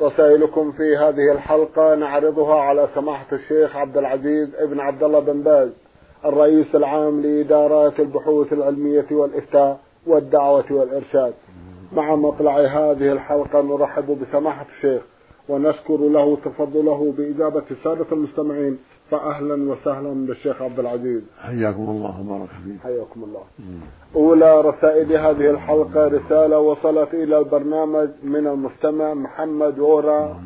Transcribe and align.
رسائلكم 0.00 0.72
في 0.72 0.96
هذه 0.96 1.32
الحلقة 1.32 1.94
نعرضها 1.94 2.54
على 2.54 2.88
سماحة 2.94 3.26
الشيخ 3.32 3.76
عبد 3.76 3.96
العزيز 3.96 4.54
ابن 4.54 4.80
عبد 4.80 5.02
الله 5.02 5.20
بن 5.20 5.42
باز 5.42 5.70
الرئيس 6.24 6.74
العام 6.74 7.20
لإدارات 7.20 8.00
البحوث 8.00 8.52
العلمية 8.52 9.06
والإفتاء 9.10 9.80
والدعوة 10.06 10.64
والإرشاد. 10.70 11.34
مع 11.92 12.14
مطلع 12.16 12.58
هذه 12.58 13.12
الحلقة 13.12 13.62
نرحب 13.62 14.18
بسماحة 14.20 14.66
الشيخ 14.76 15.02
ونشكر 15.48 15.96
له 15.96 16.36
تفضله 16.44 17.14
بإجابة 17.18 17.62
السادة 17.70 18.06
المستمعين 18.12 18.78
فأهلا 19.10 19.70
وسهلا 19.70 20.26
بالشيخ 20.26 20.62
عبد 20.62 20.78
العزيز. 20.78 21.22
حياكم 21.40 21.82
الله 21.82 22.20
وبارك 22.20 22.48
فيك. 22.64 22.80
حياكم 22.82 23.24
الله. 23.24 23.44
أولى 24.14 24.60
رسائل 24.60 25.12
هذه 25.12 25.50
الحلقة 25.50 26.08
رسالة 26.08 26.58
وصلت 26.58 27.14
إلى 27.14 27.38
البرنامج 27.38 28.08
من 28.22 28.46
المستمع 28.46 29.14
محمد 29.14 29.78
ورا 29.78 30.40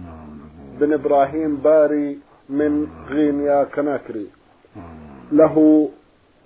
بن 0.81 0.93
إبراهيم 0.93 1.57
باري 1.57 2.19
من 2.49 2.87
غينيا 3.09 3.65
كناكري. 3.65 4.27
له 5.33 5.89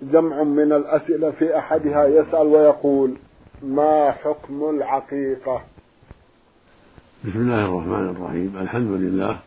جمع 0.01 0.43
من 0.43 0.71
الأسئلة 0.71 1.31
في 1.31 1.57
أحدها 1.57 2.05
يسأل 2.07 2.47
ويقول 2.47 3.11
ما 3.63 4.11
حكم 4.11 4.69
العقيقة؟ 4.69 5.61
بسم 7.25 7.39
الله 7.39 7.65
الرحمن 7.65 8.09
الرحيم. 8.09 8.57
الحمد 8.61 8.91
لله 8.91 9.39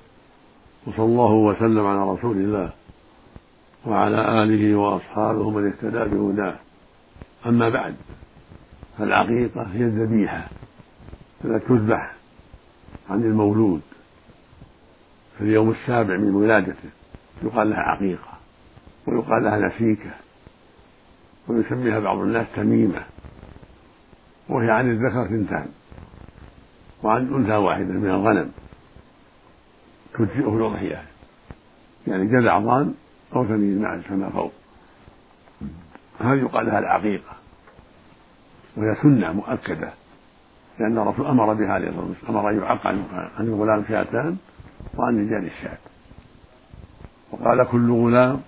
وصلى 0.89 1.05
الله 1.05 1.33
وسلم 1.33 1.87
على 1.87 2.11
رسول 2.11 2.37
الله 2.37 2.71
وعلى 3.87 4.43
آله 4.43 4.77
وأصحابه 4.77 5.51
من 5.51 5.67
اهتدى 5.67 6.17
بهداه. 6.17 6.57
أما 7.47 7.69
بعد 7.69 7.95
فالعقيقة 8.99 9.63
هي 9.63 9.85
الذبيحة 9.85 10.49
التي 11.45 11.69
تذبح 11.69 12.13
عن 13.11 13.23
المولود. 13.23 13.81
في 15.39 15.45
اليوم 15.45 15.71
السابع 15.71 16.17
من 16.17 16.35
ولادته 16.35 16.91
يقال 17.43 17.71
لها 17.71 17.79
عقيقة 17.79 18.39
ويقال 19.07 19.45
لها 19.45 19.59
نسيكة 19.69 20.11
ويسميها 21.49 21.99
بعض 21.99 22.19
الناس 22.19 22.47
تميمة 22.57 23.03
وهي 24.49 24.71
عن 24.71 24.91
الذكر 24.91 25.29
ثنتان 25.29 25.69
وعن 27.03 27.35
أنثى 27.35 27.57
واحدة 27.57 27.93
من 27.93 28.11
الغنم. 28.11 28.51
تجزئه 30.19 30.57
الأضحية 30.57 31.03
يعني 32.07 32.27
جذع 32.27 32.59
ضان 32.59 32.95
أو 33.37 33.45
ثمين 33.45 33.83
معز 33.83 34.01
فما 34.01 34.31
فوق. 34.31 34.53
هذه 36.21 36.39
يقال 36.39 36.67
لها 36.67 36.79
العقيقة؟ 36.79 37.37
وهي 38.77 38.95
سنة 39.03 39.33
مؤكدة. 39.33 39.93
لأن 40.79 40.99
الرسول 40.99 41.27
أمر 41.27 41.55
بها 41.55 41.73
عليه 41.73 41.89
الصلاة 41.89 42.07
والسلام. 42.07 42.37
أمر 42.37 42.51
أن 42.51 42.59
يعق 42.59 42.87
عن 43.39 43.45
الغلام 43.47 43.85
شاتان 43.89 44.37
وعن 44.97 45.27
رجال 45.27 45.47
الشاة. 45.47 45.79
وقال 47.33 47.65
كل 47.65 47.93
غلام 47.93 48.41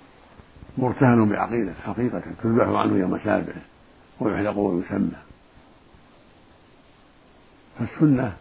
مرتهن 0.78 1.28
بعقيدة 1.28 1.72
حقيقة 1.86 2.22
تذبح 2.42 2.68
عنه 2.68 2.96
يوم 2.96 3.18
سابعه 3.18 3.62
ويحلق 4.20 4.58
ويسمى. 4.58 5.16
فالسنة 7.78 8.36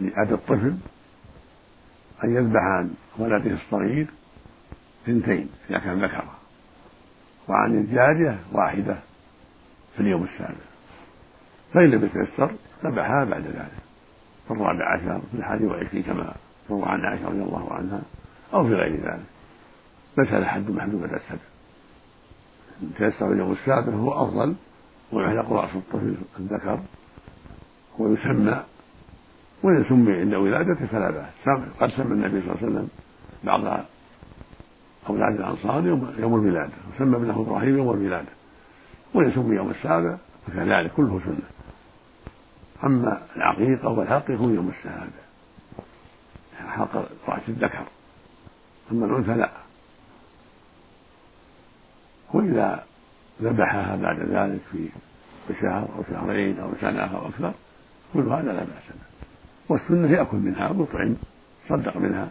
لأبي 0.00 0.34
الطفل 0.34 0.76
أن 2.24 2.36
يذبح 2.36 2.60
عن 2.62 2.90
ولده 3.18 3.50
الصغير 3.50 4.06
اثنتين 5.04 5.48
إذا 5.70 5.78
كان 5.78 6.04
ذكرا 6.04 6.34
وعن 7.48 7.74
الجارية 7.74 8.40
واحدة 8.52 8.98
في 9.94 10.00
اليوم 10.00 10.24
السابع. 10.24 10.60
فإن 11.74 11.90
لم 11.90 12.04
يتيسر 12.04 12.50
ذبحها 12.84 13.24
بعد 13.24 13.42
ذلك 13.42 13.82
في 14.46 14.50
الرابع 14.50 14.94
عشر 14.94 15.20
في 15.30 15.38
الحادي 15.38 15.64
والعشرين 15.64 16.02
كما 16.02 16.34
روى 16.70 16.82
عن 16.84 17.00
عائشة 17.00 17.28
رضي 17.28 17.42
الله 17.42 17.72
عنها 17.72 18.02
أو 18.54 18.64
في 18.64 18.74
غير 18.74 18.96
ذلك. 18.96 19.24
ليس 20.18 20.32
لحد 20.32 20.70
محدود 20.70 21.02
السبع 21.02 21.38
إن 22.82 22.90
تيسر 22.98 23.32
اليوم 23.32 23.52
السابع 23.52 23.92
هو 23.92 24.12
أفضل 24.12 24.54
ويحلق 25.12 25.52
رأس 25.52 25.76
الطفل 25.76 26.16
الذكر 26.38 26.80
ويسمى 27.98 28.64
وإن 29.62 29.84
سمي 29.88 30.12
عند 30.12 30.34
ولادته 30.34 30.86
فلا 30.86 31.10
بأس. 31.10 31.58
قد 31.80 31.90
سمى 31.90 32.12
النبي 32.12 32.40
صلى 32.40 32.50
الله 32.50 32.56
عليه 32.62 32.66
وسلم 32.66 32.88
بعض 33.44 33.84
أولاد 35.08 35.34
الأنصار 35.40 35.86
يوم, 35.86 36.14
يوم 36.18 36.34
الولادة 36.34 36.72
وسمى 36.94 37.16
ابنه 37.16 37.40
إبراهيم 37.40 37.76
يوم 37.76 37.90
الولادة. 37.90 38.32
وإن 39.14 39.32
سمي 39.32 39.56
يوم 39.56 39.70
السابع 39.70 40.16
فكذلك 40.46 40.92
كله 40.92 41.20
سنة. 41.24 41.48
أما 42.84 43.22
العقيقة 43.36 43.88
والحق 43.88 44.30
يكون 44.30 44.54
يوم 44.54 44.68
الشهادة. 44.68 45.22
حق 46.68 46.96
رأس 47.28 47.42
الذكر. 47.48 47.84
أما 48.92 49.06
الأنثى 49.06 49.34
لا. 49.34 49.50
وإذا 52.34 52.84
ذبحها 53.42 53.96
بعد 53.96 54.18
ذلك 54.20 54.60
في 54.72 54.88
بشهر 55.50 55.88
أو 55.96 56.02
شهرين 56.10 56.60
أو 56.60 56.70
سنة 56.80 57.16
أو 57.16 57.28
أكثر 57.28 57.52
كل 58.14 58.28
هذا 58.28 58.52
لا 58.52 58.60
بأس 58.60 58.88
به. 58.90 59.11
والسنة 59.72 60.10
يأكل 60.10 60.36
منها 60.36 60.70
ويطعم 60.70 61.16
صدق 61.68 61.96
منها 61.96 62.28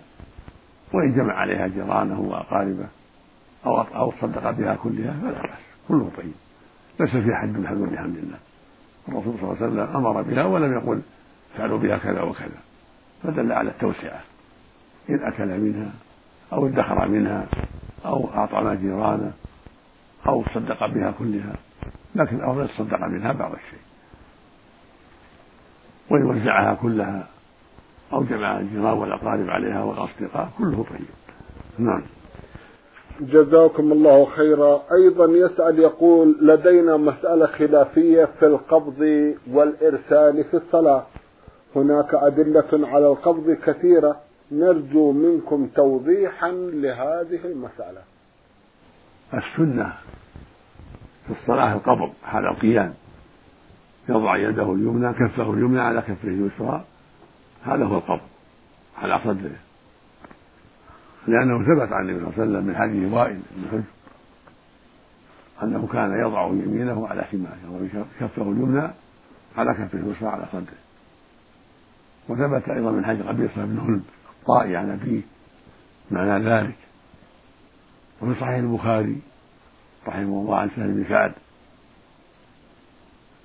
وإن 0.94 1.14
جمع 1.14 1.34
عليها 1.34 1.68
جيرانه 1.68 2.20
وأقاربه 2.20 2.88
أو 3.66 3.82
أو 3.82 4.14
صدق 4.22 4.52
بها 4.52 4.76
كلها 4.76 5.14
فلا 5.22 5.42
بأس 5.42 5.60
كله 5.88 6.12
طيب. 6.18 6.34
ليس 7.00 7.10
في 7.10 7.36
حد 7.36 7.58
محذور 7.58 7.90
بحمد 7.90 8.18
الله 8.18 8.38
الرسول 9.08 9.34
صلى 9.42 9.44
الله 9.44 9.58
عليه 9.62 9.66
وسلم 9.66 9.96
أمر 9.96 10.22
بها 10.22 10.46
ولم 10.46 10.74
يقل 10.74 11.02
فعلوا 11.58 11.80
بها 11.80 11.98
كذا 11.98 12.22
وكذا 12.22 12.62
فدل 13.24 13.52
على 13.52 13.70
التوسعة. 13.70 14.22
إن 15.10 15.20
أكل 15.24 15.60
منها 15.60 15.92
أو 16.54 16.68
ادخر 16.68 17.08
منها 17.08 17.48
أو 18.06 18.30
أعطى 18.36 18.78
جيرانه 18.82 19.32
أو 20.28 20.44
صدق 20.56 20.86
بها 20.86 21.12
كلها 21.20 21.56
لكن 22.16 22.36
الأفضل 22.36 22.66
يتصدق 22.66 23.08
منها 23.08 23.32
بعض 23.32 23.52
الشيء. 23.52 23.91
وإن 26.12 26.26
وزعها 26.26 26.74
كلها 26.74 27.28
أو 28.14 28.24
جمع 28.24 28.60
الجيران 28.60 28.98
والأقارب 28.98 29.50
عليها 29.50 29.84
والأصدقاء 29.84 30.50
كله 30.58 30.86
طيب. 30.90 31.08
نعم. 31.78 32.04
جزاكم 33.22 33.92
الله 33.92 34.26
خيرا. 34.26 34.82
أيضا 34.92 35.26
يسأل 35.26 35.80
يقول 35.80 36.38
لدينا 36.42 36.98
مسألة 36.98 37.46
خلافية 37.46 38.26
في 38.26 38.46
القبض 38.46 39.34
والإرسال 39.52 40.44
في 40.44 40.58
الصلاة. 40.58 41.06
هناك 41.76 42.14
أدلة 42.14 42.88
على 42.88 43.08
القبض 43.08 43.52
كثيرة. 43.66 44.16
نرجو 44.52 45.12
منكم 45.12 45.68
توضيحا 45.76 46.52
لهذه 46.52 47.40
المسألة. 47.46 48.02
السنة 49.34 49.94
في 51.26 51.32
الصلاة 51.32 51.74
القبض 51.74 52.12
حال 52.24 52.46
القيام. 52.46 52.94
يضع 54.10 54.38
يده 54.38 54.74
اليمنى 54.74 55.14
كفه 55.14 55.54
اليمنى 55.54 55.82
على 55.82 56.02
كفه 56.02 56.28
اليسرى. 56.28 56.86
هذا 57.64 57.86
هو 57.86 57.98
القبض 57.98 58.28
على 58.98 59.20
صدره. 59.20 59.60
لأنه 61.28 61.58
ثبت 61.60 61.92
عن 61.94 62.10
النبي 62.10 62.20
صلى 62.20 62.30
الله 62.30 62.42
عليه 62.42 62.52
وسلم 62.52 62.66
من 62.66 62.76
حديث 62.76 63.14
وائل 63.14 63.40
بن 63.52 63.68
حجر 63.72 63.84
أنه 65.64 65.88
كان 65.88 66.20
يضع 66.20 66.48
يمينه 66.48 67.08
على 67.08 67.26
شماله 67.32 67.92
وكفه 68.22 68.42
اليمنى 68.42 68.88
على 69.58 69.74
كفه 69.74 70.00
اليسرى 70.00 70.30
على 70.30 70.46
صدره. 70.52 70.82
وثبت 72.30 72.70
أيضا 72.70 72.92
من 72.92 73.06
حديث 73.06 73.26
قبيصة 73.26 73.66
بن 73.66 73.80
هلب 73.80 74.04
الطائي 74.40 74.76
عن 74.76 74.90
أبيه 74.90 75.22
معنى 76.12 76.50
ذلك. 76.50 76.76
وفي 78.22 78.40
صحيح 78.40 78.56
البخاري 78.56 79.22
رحمه 80.08 80.42
الله 80.42 80.58
عن 80.58 80.70
سهل 80.70 80.92
بن 80.92 81.06
سعد 81.10 81.34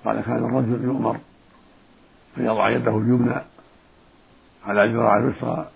قال 0.07 0.21
كان 0.21 0.45
الرجل 0.45 0.83
يؤمر 0.83 1.17
فيضع 2.35 2.69
يده 2.69 2.97
اليمنى 2.97 3.41
على 4.65 4.83
الذراع 4.83 5.17
اليسرى 5.17 5.69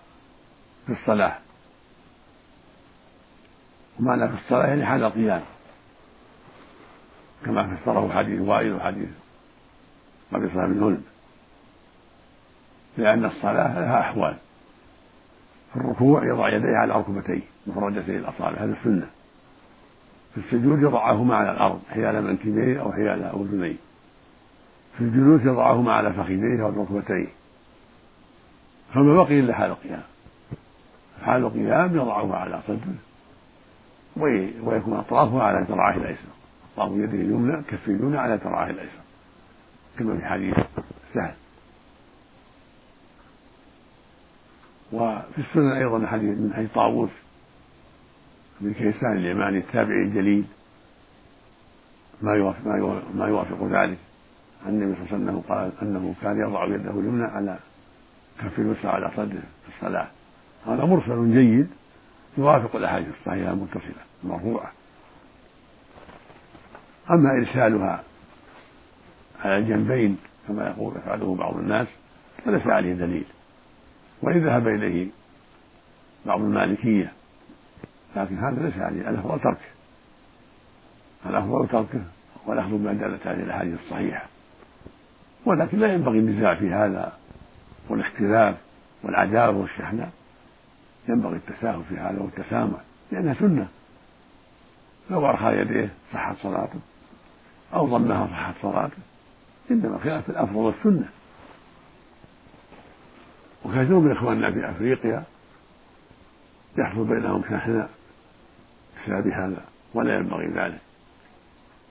في 0.86 0.92
الصلاة. 0.92 1.38
ومعنى 4.00 4.30
في 4.30 4.33
الصلاة 4.44 4.68
يعني 4.68 4.86
حال 4.86 5.04
القيام. 5.04 5.42
كما 7.45 7.75
فسره 7.75 8.12
حديث 8.13 8.42
وائل 8.42 8.74
وحديث 8.74 9.10
قبيصة 10.33 10.66
بن 10.66 10.83
هلب 10.83 11.04
لأن 12.98 13.25
الصلاة 13.25 13.80
لها 13.80 14.00
أحوال. 14.00 14.38
في 15.74 15.80
الركوع 15.80 16.25
يضع 16.25 16.50
يديه 16.50 16.78
على 16.78 16.94
ركبتيه 16.94 17.42
مفرجتي 17.68 18.18
الأصابع 18.18 18.57
هذا 18.57 18.74
السنة. 18.74 19.10
في 20.33 20.38
السجود 20.38 20.81
يضعهما 20.81 21.36
على 21.36 21.51
الأرض 21.51 21.81
حيال 21.89 22.24
منكبيه 22.24 22.81
أو 22.81 22.92
حيال 22.92 23.24
أذنيه 23.24 23.91
في 24.98 25.04
الجلوس 25.04 25.42
يضعهما 25.42 25.94
على 25.94 26.14
فخذيه 26.14 26.64
أو 26.64 26.70
ركبتيه. 26.84 27.28
فما 28.94 29.24
بقي 29.24 29.40
إلا 29.40 29.54
حال 29.54 29.72
القيام. 29.72 30.04
حال 31.24 31.44
القيام 31.44 31.96
يضعه 31.96 32.36
على 32.36 32.62
صدره 32.68 32.96
ويكون 34.64 34.94
أطرافه 34.94 35.44
على 35.44 35.66
ذراعه 35.70 35.98
الأيسر. 35.98 36.30
أطراف 36.74 36.92
يده 36.92 37.14
اليمنى 37.14 37.64
كف 37.64 37.88
اليمنى 37.88 38.18
على 38.18 38.36
ذراعه 38.36 38.70
الأيسر. 38.70 39.02
كما 40.00 40.18
في 40.18 40.26
حديث 40.26 40.56
سهل. 41.14 41.34
وفي 44.92 45.38
السنن 45.38 45.72
أيضا 45.72 46.08
حديث 46.08 46.38
من 46.38 46.54
حديث 46.56 46.72
طاووس 46.74 47.10
بن 48.62 48.74
كيسان 48.74 49.18
اليماني 49.18 49.58
التابعي 49.58 50.04
الجليل. 50.04 50.46
ما 52.22 52.34
يوافق, 52.36 52.68
ما 53.16 53.28
يوافق 53.28 53.64
ذلك. 53.64 53.98
عن 54.66 54.69
النبي 54.74 54.96
صلى 54.96 55.04
الله 55.04 55.13
عليه 55.13 55.24
وسلم 55.24 55.40
قال 55.40 55.72
أنه 55.81 56.16
كان 56.22 56.42
يضع 56.42 56.66
يده 56.66 56.92
اليمنى 56.92 57.25
على 57.25 57.60
كف 58.40 58.60
اليسرى 58.60 58.92
على 58.92 59.12
صدره 59.12 59.44
في 59.66 59.75
الصلاة. 59.75 60.08
هذا 60.68 60.86
مرسل 60.86 61.34
جيد 61.34 61.68
يوافق 62.38 62.75
الأحاديث 62.75 63.16
الصحيحة 63.19 63.52
المتصلة 63.52 64.04
المرفوعة. 64.24 64.72
أما 67.10 67.30
إرسالها 67.40 68.04
على 69.40 69.58
الجنبين 69.58 70.18
كما 70.48 70.68
يقول 70.68 70.98
يفعله 70.98 71.36
بعض 71.36 71.57
الناس 71.57 71.88
فليس 72.46 72.68
عليه 72.68 72.94
دليل. 72.94 73.25
وإن 74.22 74.46
ذهب 74.46 74.68
إليه 74.68 75.07
بعض 76.25 76.42
المالكية 76.42 77.12
لكن 78.16 78.38
هذا 78.38 78.64
ليس 78.64 78.78
عليه 78.78 79.10
الأفضل 79.10 79.40
تركه. 79.40 79.72
الأفضل 81.25 81.68
تركه 81.68 82.02
والأخذ 82.46 82.69
بما 82.69 82.94
دلت 82.94 83.28
عليه 83.28 83.44
الأحاديث 83.44 83.80
الصحيحة. 83.86 84.25
ولكن 85.46 85.80
لا 85.80 85.94
ينبغي 85.94 86.20
النزاع 86.20 86.56
في 86.56 86.70
هذا 86.70 87.18
والاختلاف 87.90 88.56
والعداوة 89.04 89.58
والشحناء. 89.58 90.12
ينبغي 91.10 91.36
التساهل 91.36 91.84
في 91.90 91.98
هذا 91.98 92.20
والتسامح 92.20 92.80
لأنها 93.12 93.34
سنة. 93.34 93.68
لو 95.10 95.30
أرخى 95.30 95.58
يديه 95.58 95.90
صحت 96.14 96.36
صلاته 96.38 96.80
أو 97.74 97.98
ضمها 97.98 98.28
صحت 98.28 98.56
صلاته. 98.62 98.98
إنما 99.72 99.96
الخلاف 99.96 100.24
في 100.24 100.30
الأفضل 100.30 100.56
والسنة 100.56 101.10
وكثير 103.66 104.00
من 104.00 104.12
إخواننا 104.12 104.52
في 104.52 104.70
أفريقيا 104.70 105.24
يحصل 106.78 107.04
بينهم 107.04 107.44
شحناء 107.44 107.90
بسبب 108.98 109.28
هذا 109.28 109.62
ولا 109.94 110.16
ينبغي 110.16 110.48
ذلك. 110.48 110.82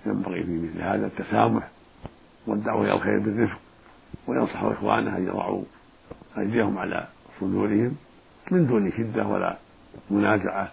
ينبغي 0.07 0.43
في 0.45 0.59
مثل 0.59 0.83
هذا 0.83 1.07
التسامح 1.07 1.69
والدعوة 2.47 2.85
إلى 2.85 2.93
الخير 2.95 3.19
بالرفق 3.19 3.59
وينصح 4.27 4.63
إخوانه 4.63 5.17
أن 5.17 5.27
يضعوا 5.27 5.63
أيديهم 6.39 6.79
على 6.79 7.07
صدورهم 7.41 7.97
من 8.51 8.67
دون 8.67 8.93
شدة 8.93 9.27
ولا 9.27 9.57
منازعة 10.11 10.73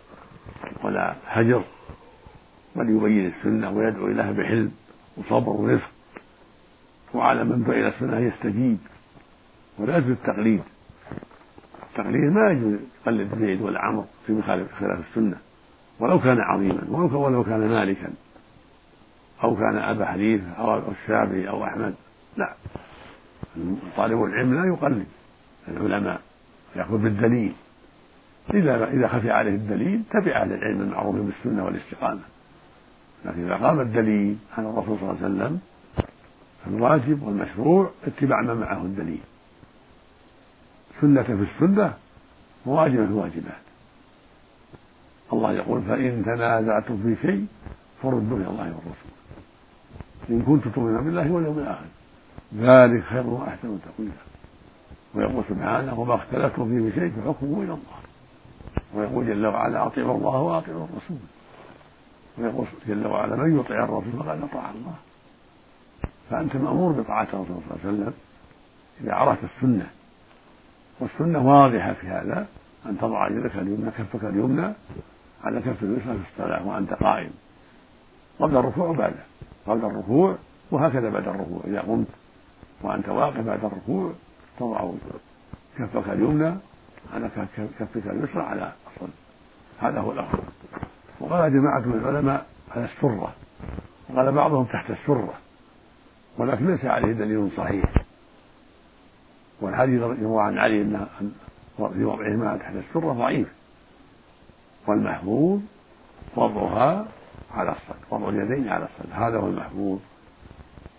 ولا 0.84 1.16
هجر 1.28 1.64
بل 2.75 2.90
يبين 2.90 3.25
السنة 3.25 3.72
ويدعو 3.72 4.08
إليها 4.08 4.31
بحلم 4.31 4.72
وصبر 5.18 5.50
ورفق 5.50 5.90
وعلى 7.14 7.44
من 7.44 7.64
دعا 7.64 7.75
إلى 7.75 7.88
السنة 7.88 8.19
يستجيب 8.19 8.78
ولا 9.80 9.98
يجوز 9.98 10.12
التقليد. 10.12 10.62
التقليد 11.90 12.31
ما 12.31 12.52
يجوز 12.52 12.80
يقلد 13.02 13.36
زيد 13.36 13.62
ولا 13.62 13.81
عمرو 13.81 14.06
في 14.28 14.34
مخالف 14.34 14.74
خلاف 14.74 15.00
السنة 15.10 15.38
ولو 16.00 16.19
كان 16.19 16.40
عظيما 16.40 16.81
ولو 17.18 17.44
كان 17.44 17.68
مالكا. 17.69 18.10
أو 19.44 19.56
كان 19.56 19.78
أبا 19.78 20.06
حنيفة 20.06 20.51
أو 20.51 20.92
الشافعي 20.92 21.50
أو 21.50 21.66
أحمد 21.66 21.95
لا. 22.38 22.54
طالب 23.98 24.24
العلم 24.24 24.54
لا 24.54 24.68
يقلد. 24.68 25.06
العلماء 25.68 26.22
يأخذ 26.75 26.98
بالدليل. 26.98 27.54
إذا 28.54 28.89
إذا 28.89 29.07
خفي 29.07 29.31
عليه 29.31 29.56
الدليل 29.56 30.01
تبع 30.12 30.42
أهل 30.42 30.54
العلم 30.54 30.81
المعروفين 30.81 31.25
بالسنة 31.25 31.66
والاستقامة. 31.66 32.22
لكن 33.25 33.45
إذا 33.45 33.56
قام 33.56 33.80
الدليل 33.80 34.38
عن 34.57 34.66
الرسول 34.66 34.98
صلى 35.00 35.12
الله 35.12 35.24
عليه 35.24 35.36
وسلم 35.36 35.60
فالواجب 36.66 37.24
والمشروع 37.24 37.92
اتباع 38.07 38.42
ما 38.42 38.54
معه 38.54 38.81
الدليل. 38.81 39.22
سنة 41.01 41.24
في 41.24 41.31
السنة 41.33 41.94
وواجبة 42.66 43.06
في 43.06 43.12
الواجبات. 43.12 43.68
الله 45.33 45.54
يقول 45.54 45.81
فإن 45.81 46.24
تنازعتم 46.25 46.98
في 47.04 47.16
شيء 47.22 47.48
فردوا 48.04 48.38
إلى 48.38 48.48
الله 48.48 48.66
والرسول. 48.66 49.17
إن 50.30 50.42
كنتم 50.42 50.69
تؤمنون 50.69 51.04
بالله 51.04 51.31
واليوم 51.31 51.60
الآخر. 51.60 51.86
ذلك 52.58 53.04
خير 53.04 53.28
وأحسن 53.28 53.80
تأويلا 53.86 54.14
ويقول 55.16 55.44
سبحانه 55.46 56.00
وما 56.00 56.16
اختلفتم 56.16 56.66
فيه 56.66 56.84
من 56.84 56.92
شيء 56.96 57.12
فحكمه 57.12 57.58
إلى 57.58 57.74
الله. 57.74 57.98
ويقول 58.94 59.28
جل 59.28 59.46
وعلا 59.46 59.88
أطيعوا 59.88 60.18
الله 60.18 60.38
وأطيعوا 60.38 60.86
الرسول. 60.86 61.18
ويقول 62.38 62.66
جل 62.88 63.08
وعلا 63.08 63.36
من 63.36 63.60
يطيع 63.60 63.84
الرسول 63.84 64.12
فقد 64.12 64.42
أطاع 64.42 64.69
الله. 64.69 64.96
فأنت 66.30 66.56
مأمور 66.56 66.92
بطاعة 66.92 67.28
الرسول 67.34 67.46
صلى 67.46 67.56
الله 67.56 67.80
عليه 67.86 67.90
وسلم 67.94 68.14
إذا 69.02 69.14
عرفت 69.14 69.44
السنة. 69.44 69.88
والسنة 71.00 71.48
واضحة 71.48 71.94
في 71.94 72.08
هذا. 72.08 72.48
أن 72.86 72.98
تضع 72.98 73.28
يدك 73.28 73.56
اليمنى 73.56 73.92
كفك 73.92 74.24
اليمنى. 74.24 74.74
على 75.44 75.62
كف 75.62 75.84
اليسرى 75.84 76.18
في 76.18 76.31
الصلاة 76.31 76.68
وأنت 76.68 76.94
قائم. 76.94 77.31
قبل 78.40 78.58
الركوع 78.58 78.88
وبعده. 78.88 79.27
قبل 79.68 79.86
الركوع 79.86 80.36
وهكذا 80.72 81.10
بعد 81.10 81.28
الركوع. 81.28 81.62
إذا 81.68 81.81
قمت 81.81 82.08
وأنت 82.81 83.10
واقف 83.10 83.40
بعد 83.40 83.66
الركوع 83.66 84.14
تضع 84.60 84.92
كفك 85.78 86.10
اليمنى 86.10 86.56
على 87.14 87.30
كفك 87.80 88.08
اليسرى 88.08 88.44
على 88.44 88.72
الصدر 88.88 89.10
هذا 89.80 90.00
هو 90.00 90.12
الأفضل 90.12 90.44
وقال 91.19 91.54
جماعة 91.54 91.80
من 91.80 91.94
العلماء 91.94 92.46
على 92.75 92.86
السرة. 92.86 93.34
وقال 94.10 94.31
بعضهم 94.31 94.66
تحت 94.66 94.90
السرة. 94.90 95.34
ولكن 96.38 96.68
ليس 96.68 96.86
عليه 96.86 97.14
دليل 97.14 97.50
صحيح. 97.58 97.94
والحديث 99.62 100.02
يروى 100.02 100.44
عن 100.44 100.58
علي 100.58 100.81
ان 100.81 101.06
في 101.78 102.04
وضعهما 102.04 102.58
تحت 102.58 102.75
السرة 102.75 103.14
ضعيف. 103.14 103.48
والمحفوظ 104.88 105.60
وضعها 106.36 107.06
على 107.51 107.71
الصدر 107.71 108.06
وضع 108.11 108.30
اليدين 108.30 108.69
على 108.69 108.85
الصدر. 108.85 109.13
هذا 109.13 109.37
هو 109.37 109.47
المحفوظ 109.47 109.99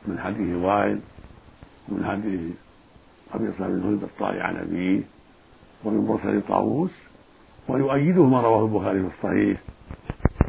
من 0.07 0.19
حديث 0.19 0.57
وائل 0.57 1.01
ومن 1.89 2.07
حديث 2.07 2.41
أبي 3.35 3.53
صالح 3.53 3.69
بن 3.69 3.89
البطاري 3.89 4.41
عن 4.41 4.57
أبيه 4.57 5.03
ومن 5.85 6.07
مرسل 6.07 6.43
طاووس 6.49 6.91
ويؤيده 7.69 8.27
ما 8.27 8.41
رواه 8.41 8.65
البخاري 8.65 9.01
في 9.03 9.09
الصحيح 9.17 9.61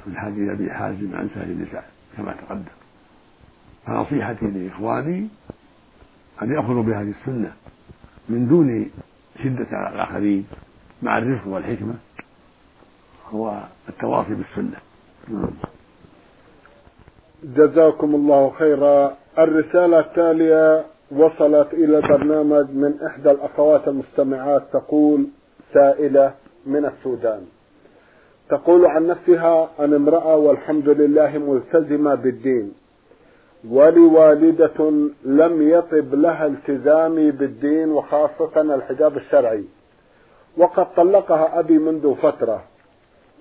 من 0.07 0.17
حديث 0.17 0.49
أبي 0.49 0.71
حازم 0.71 1.15
عن 1.15 1.29
سهل 1.29 1.67
سعد 1.67 1.83
كما 2.17 2.33
تقدم. 2.33 2.65
فنصيحتي 3.85 4.45
لإخواني 4.45 5.27
أن 6.41 6.51
يأخذوا 6.51 6.83
بهذه 6.83 7.09
السنة 7.09 7.53
من 8.29 8.47
دون 8.47 8.91
شدة 9.43 9.67
على 9.71 9.95
الآخرين 9.95 10.47
مع 11.01 11.17
الرفق 11.17 11.47
والحكمة 11.47 11.95
هو 13.29 13.63
التواصي 13.89 14.35
بالسنة. 14.35 14.77
جزاكم 17.43 18.15
الله 18.15 18.49
خيرا. 18.49 19.17
الرسالة 19.37 19.99
التالية 19.99 20.85
وصلت 21.11 21.73
إلى 21.73 21.97
البرنامج 21.97 22.65
من 22.73 22.93
إحدى 23.05 23.31
الأخوات 23.31 23.87
المستمعات 23.87 24.63
تقول 24.73 25.27
سائلة 25.73 26.33
من 26.65 26.85
السودان. 26.85 27.41
تقول 28.49 28.85
عن 28.85 29.07
نفسها 29.07 29.69
أن 29.79 29.93
امرأة 29.93 30.35
والحمد 30.37 30.89
لله 30.89 31.37
ملتزمة 31.37 32.15
بالدين 32.15 32.73
ولوالدة 33.69 34.89
لم 35.25 35.69
يطب 35.69 36.15
لها 36.15 36.45
التزامي 36.45 37.31
بالدين 37.31 37.89
وخاصة 37.89 38.61
الحجاب 38.61 39.17
الشرعي. 39.17 39.63
وقد 40.57 40.87
طلقها 40.95 41.59
أبي 41.59 41.77
منذ 41.77 42.15
فترة 42.15 42.63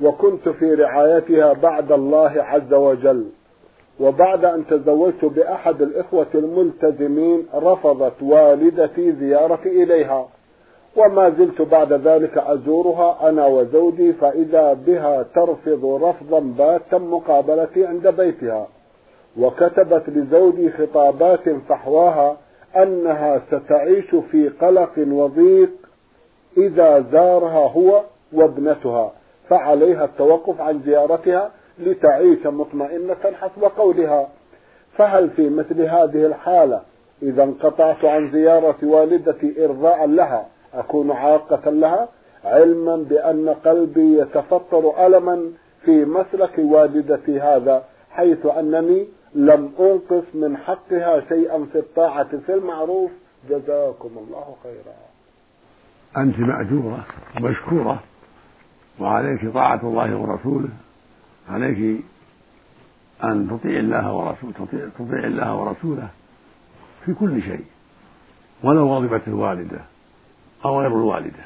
وكنت 0.00 0.48
في 0.48 0.74
رعايتها 0.74 1.52
بعد 1.52 1.92
الله 1.92 2.32
عز 2.42 2.74
وجل. 2.74 3.26
وبعد 4.00 4.44
أن 4.44 4.66
تزوجت 4.66 5.24
بأحد 5.24 5.82
الإخوة 5.82 6.26
الملتزمين 6.34 7.46
رفضت 7.54 8.22
والدتي 8.22 9.12
زيارتي 9.12 9.82
إليها. 9.82 10.28
وما 10.96 11.30
زلت 11.30 11.62
بعد 11.62 11.92
ذلك 11.92 12.38
أزورها 12.38 13.28
أنا 13.28 13.46
وزوجي 13.46 14.12
فإذا 14.12 14.72
بها 14.72 15.22
ترفض 15.22 15.84
رفضا 16.02 16.40
باتا 16.40 16.98
مقابلتي 16.98 17.86
عند 17.86 18.08
بيتها. 18.08 18.66
وكتبت 19.38 20.02
لزوجي 20.08 20.70
خطابات 20.70 21.48
فحواها 21.68 22.36
أنها 22.76 23.42
ستعيش 23.50 24.14
في 24.30 24.48
قلق 24.48 24.92
وضيق 24.98 25.70
إذا 26.56 27.04
زارها 27.12 27.68
هو 27.68 28.02
وابنتها 28.32 29.12
فعليها 29.48 30.04
التوقف 30.04 30.60
عن 30.60 30.80
زيارتها 30.86 31.50
لتعيش 31.80 32.46
مطمئنة 32.46 33.32
حسب 33.40 33.64
قولها. 33.64 34.28
فهل 34.96 35.30
في 35.30 35.48
مثل 35.48 35.82
هذه 35.82 36.26
الحالة 36.26 36.82
إذا 37.22 37.42
انقطعت 37.42 38.04
عن 38.04 38.30
زيارة 38.30 38.76
والدتي 38.82 39.64
إرضاء 39.64 40.06
لها 40.06 40.46
أكون 40.74 41.10
عاقة 41.10 41.70
لها؟ 41.70 42.08
علما 42.44 42.96
بأن 42.96 43.48
قلبي 43.48 44.18
يتفطر 44.18 45.06
ألما 45.06 45.50
في 45.84 46.04
مسلك 46.04 46.58
والدتي 46.58 47.40
هذا 47.40 47.84
حيث 48.10 48.46
أنني 48.46 49.06
لم 49.34 49.72
أنقص 49.80 50.24
من 50.34 50.56
حقها 50.56 51.20
شيئا 51.28 51.66
في 51.72 51.78
الطاعة 51.78 52.38
في 52.46 52.54
المعروف. 52.54 53.10
جزاكم 53.50 54.10
الله 54.16 54.56
خيرا. 54.62 54.94
أنت 56.16 56.38
مأجورة 56.38 57.04
ومشكورة 57.36 58.02
وعليك 59.00 59.52
طاعة 59.54 59.80
الله 59.82 60.16
ورسوله. 60.16 60.68
عليك 61.50 62.04
أن 63.24 63.48
تطيع 63.50 63.78
الله 63.78 64.12
ورسوله 64.12 64.52
تطيع, 64.52 64.88
تطيع 64.98 65.24
الله 65.26 65.54
ورسوله 65.54 66.08
في 67.04 67.14
كل 67.14 67.42
شيء 67.42 67.64
ولو 68.62 68.94
غضبت 68.94 69.28
الوالدة 69.28 69.80
أو 70.64 70.80
غير 70.80 70.90
الوالدة. 70.90 71.44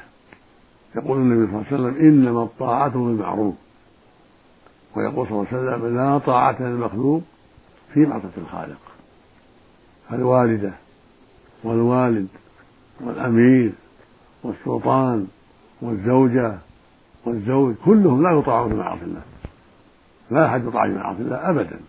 يقول 0.95 1.17
النبي 1.17 1.51
صلى 1.51 1.55
الله 1.55 1.65
عليه 1.71 1.75
وسلم 1.75 2.07
إنما 2.07 2.43
الطاعة 2.43 2.89
بالمعروف. 2.89 3.55
ويقول 4.95 5.27
صلى 5.27 5.37
الله 5.37 5.47
عليه 5.51 5.57
وسلم 5.57 5.95
لا 5.95 6.17
طاعة 6.17 6.61
للمخلوق 6.61 7.21
في 7.93 7.99
معصية 7.99 8.29
الخالق. 8.37 8.79
فالوالدة 10.09 10.73
والوالد 11.63 12.27
والأمير 13.01 13.71
والسلطان 14.43 15.27
والزوجة 15.81 16.57
والزوج 17.25 17.75
كلهم 17.85 18.23
لا 18.23 18.31
يطاعون 18.31 18.69
في 18.69 18.75
معاصي 18.75 19.03
الله. 19.03 19.21
لا 20.33 20.45
أحد 20.45 20.65
يطاع 20.65 20.87
في 20.87 20.93
معاصي 20.93 21.21
الله 21.21 21.49
أبدا. 21.49 21.79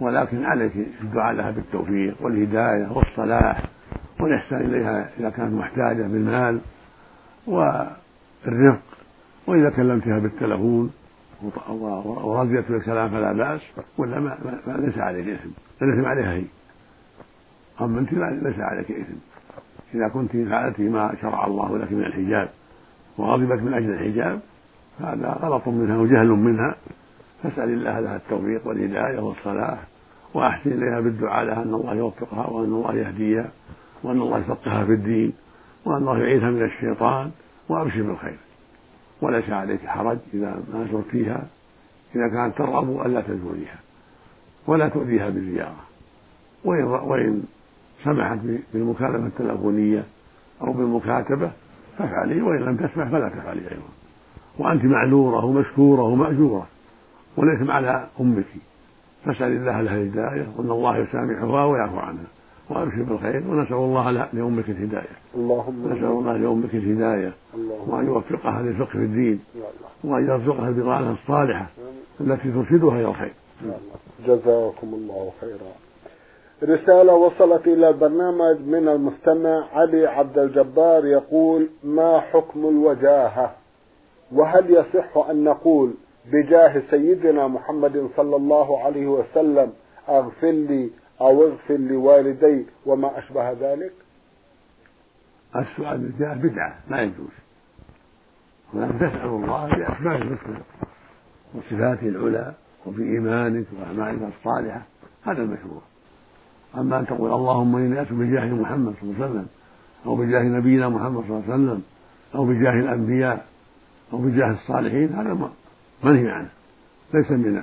ولكن 0.00 0.44
عليك 0.44 0.72
الدعاء 1.02 1.34
لها 1.34 1.50
بالتوفيق 1.50 2.16
والهداية 2.20 2.92
والصلاح 2.92 3.64
والإحسان 4.20 4.60
إليها 4.60 5.10
إذا 5.20 5.30
كانت 5.30 5.52
محتاجة 5.52 6.02
بالمال 6.02 6.60
والرفق. 7.46 8.82
وإذا 9.46 9.70
كلمتها 9.70 10.18
بالتلفون 10.18 10.92
ورضيت 12.24 12.70
بالكلام 12.70 13.10
فلا 13.10 13.32
بأس. 13.32 13.60
ولا 13.98 14.20
ما, 14.20 14.38
ما 14.66 14.72
ليس 14.72 14.98
عليك 14.98 15.28
إثم. 15.28 15.50
الإثم 15.82 16.06
عليها 16.06 16.32
هي. 16.32 16.44
أما 17.80 18.00
أنت 18.00 18.12
ليس 18.12 18.58
عليك 18.58 18.90
إثم. 18.90 19.16
إذا 19.94 20.08
كنت 20.08 20.36
فعلت 20.36 20.80
ما 20.80 21.14
شرع 21.22 21.46
الله 21.46 21.78
لك 21.78 21.92
من 21.92 22.04
الحجاب 22.04 22.48
وغضبت 23.18 23.62
من 23.62 23.74
أجل 23.74 23.90
الحجاب 23.90 24.40
هذا 25.00 25.28
غلط 25.28 25.68
منها 25.68 25.96
وجهل 25.96 26.28
منها. 26.28 26.74
فاسأل 27.46 27.70
الله 27.70 28.00
لها 28.00 28.16
التوفيق 28.16 28.66
والهداية 28.66 29.20
والصلاح 29.20 29.78
وأحسن 30.34 30.72
إليها 30.72 31.00
بالدعاء 31.00 31.44
لها 31.44 31.62
أن 31.62 31.74
الله 31.74 31.94
يوفقها 31.94 32.46
وأن 32.46 32.64
الله 32.64 32.94
يهديها 32.94 33.50
وأن 34.02 34.20
الله 34.20 34.38
يفقهها 34.38 34.84
في 34.84 34.92
الدين 34.92 35.32
وأن 35.84 35.96
الله 35.96 36.18
يعيذها 36.18 36.50
من 36.50 36.62
الشيطان 36.64 37.30
وأبشر 37.68 38.02
بالخير. 38.02 38.38
وليس 39.22 39.50
عليك 39.50 39.86
حرج 39.86 40.18
إذا 40.34 40.62
ما 40.72 40.88
زرتيها 40.92 41.46
إذا 42.14 42.28
كانت 42.28 42.58
ترغب 42.58 43.06
ألا 43.06 43.20
تزوريها 43.20 43.78
ولا 44.66 44.88
تؤذيها 44.88 45.28
بالزيارة. 45.28 45.84
وإن, 46.64 46.84
وإن 46.84 47.42
سمحت 48.04 48.38
بالمكالمة 48.74 49.26
التلفونية 49.26 50.04
أو 50.62 50.72
بالمكاتبة 50.72 51.50
فافعلي 51.98 52.42
وإن 52.42 52.58
لم 52.58 52.76
تسمح 52.76 53.08
فلا 53.08 53.28
تفعلي 53.28 53.60
أيضا. 53.60 53.88
وأنت 54.58 54.84
معذورة 54.84 55.44
ومشكورة 55.44 56.02
ومأجورة. 56.02 56.66
وليس 57.36 57.70
على 57.70 58.06
أمك. 58.20 58.44
فاسأل 59.24 59.46
الله 59.46 59.80
لها 59.80 59.96
الهداية 59.96 60.46
وأن 60.56 60.70
الله 60.70 60.98
يسامحها 60.98 61.64
ويعفو 61.64 61.98
عنها. 61.98 62.24
وأبشر 62.70 63.02
بالخير 63.02 63.42
ونسأل 63.48 63.76
الله 63.76 64.10
لأمك 64.10 64.68
الهداية. 64.68 65.16
اللهم 65.34 65.92
نسال 65.92 66.04
الله 66.04 66.36
لأمك 66.36 66.74
الهداية. 66.74 67.32
وأن 67.86 68.06
يوفقها 68.06 68.62
للفقه 68.62 68.90
في 68.92 68.98
الدين. 68.98 69.40
وأن 70.04 70.28
يرزقها 70.28 70.68
البضاعه 70.68 71.12
الصالحة 71.12 71.66
التي 72.20 72.52
ترشدها 72.52 73.00
إلى 73.00 73.08
الخير. 73.08 73.32
جزاكم 74.26 74.94
الله 74.94 75.32
خيرا. 75.40 75.72
رسالة 76.62 77.14
وصلت 77.14 77.66
إلى 77.66 77.88
البرنامج 77.88 78.60
من 78.60 78.88
المستمع 78.88 79.64
علي 79.72 80.06
عبد 80.06 80.38
الجبار 80.38 81.06
يقول 81.06 81.68
ما 81.84 82.20
حكم 82.20 82.68
الوجاهة؟ 82.68 83.54
وهل 84.32 84.70
يصح 84.70 85.28
أن 85.30 85.44
نقول 85.44 85.94
بجاه 86.32 86.82
سيدنا 86.90 87.46
محمد 87.46 88.10
صلى 88.16 88.36
الله 88.36 88.84
عليه 88.84 89.06
وسلم 89.06 89.72
أغفر 90.08 90.50
لي 90.50 90.90
أو 91.20 91.44
اغفر 91.46 91.76
لوالدي 91.76 92.66
وما 92.86 93.18
أشبه 93.18 93.52
ذلك؟ 93.52 93.92
السؤال 95.56 95.98
بالجاه 95.98 96.34
بدعة 96.34 96.78
لا 96.90 97.02
يجوز. 97.02 97.30
ولكن 98.74 98.98
تسأل 98.98 99.26
الله 99.26 99.66
بأسماء 99.66 100.16
الحسنى 100.16 100.58
وصفاته 101.54 102.08
العلى 102.08 102.54
وفي 102.86 103.02
إيمانك 103.02 103.66
وأعمالك 103.78 104.32
الصالحة 104.38 104.82
هذا 105.22 105.42
المشروع. 105.42 105.80
أما 106.78 106.98
أن 106.98 107.06
تقول 107.06 107.32
اللهم 107.32 107.76
إني 107.76 108.02
أسأل 108.02 108.16
بجاه 108.16 108.44
محمد 108.44 108.94
صلى 109.00 109.10
الله 109.10 109.24
عليه 109.24 109.30
وسلم 109.30 109.46
أو 110.06 110.16
بجاه 110.16 110.42
نبينا 110.42 110.88
محمد 110.88 111.22
صلى 111.22 111.30
الله 111.30 111.42
عليه 111.52 111.54
وسلم 111.54 111.82
أو 112.34 112.44
بجاه 112.44 112.72
الأنبياء 112.72 113.46
أو 114.12 114.18
بجاه 114.18 114.50
الصالحين 114.50 115.12
هذا 115.12 115.50
منهي 116.04 116.30
عنه 116.30 116.48
ليس 117.14 117.30
من 117.30 117.62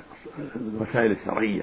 الوسائل 0.56 1.10
الشرعية. 1.12 1.62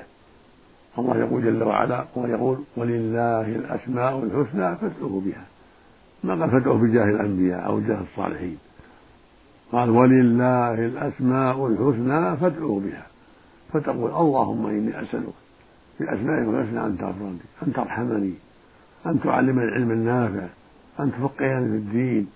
الله 0.97 1.17
يقول 1.17 1.43
جل 1.43 1.63
وعلا 1.63 2.05
ويقول 2.15 2.63
ولله 2.77 3.41
الأسماء 3.41 4.23
الحسنى 4.23 4.75
فادعوه 4.75 5.21
بها. 5.25 5.45
ما 6.23 6.35
قال 6.35 6.51
فادعوه 6.51 6.77
بجاه 6.77 7.09
الأنبياء 7.09 7.65
أو 7.65 7.79
جاه 7.79 8.01
الصالحين. 8.01 8.57
قال 9.71 9.89
ولله 9.89 10.85
الأسماء 10.85 11.67
الحسنى 11.67 12.37
فادعوه 12.37 12.79
بها. 12.79 13.05
فتقول 13.73 14.11
اللهم 14.11 14.65
إني 14.65 15.01
أسألك 15.01 15.33
بأسمائك 15.99 16.47
الحسنى 16.49 16.85
أن 16.85 16.97
تغفر 16.97 17.33
أن 17.67 17.73
ترحمني 17.73 18.33
أن 19.05 19.21
تعلمني 19.21 19.63
العلم 19.63 19.91
النافع 19.91 20.47
أن 20.99 21.11
تفقهني 21.11 21.69
في 21.69 21.75
الدين 21.75 22.27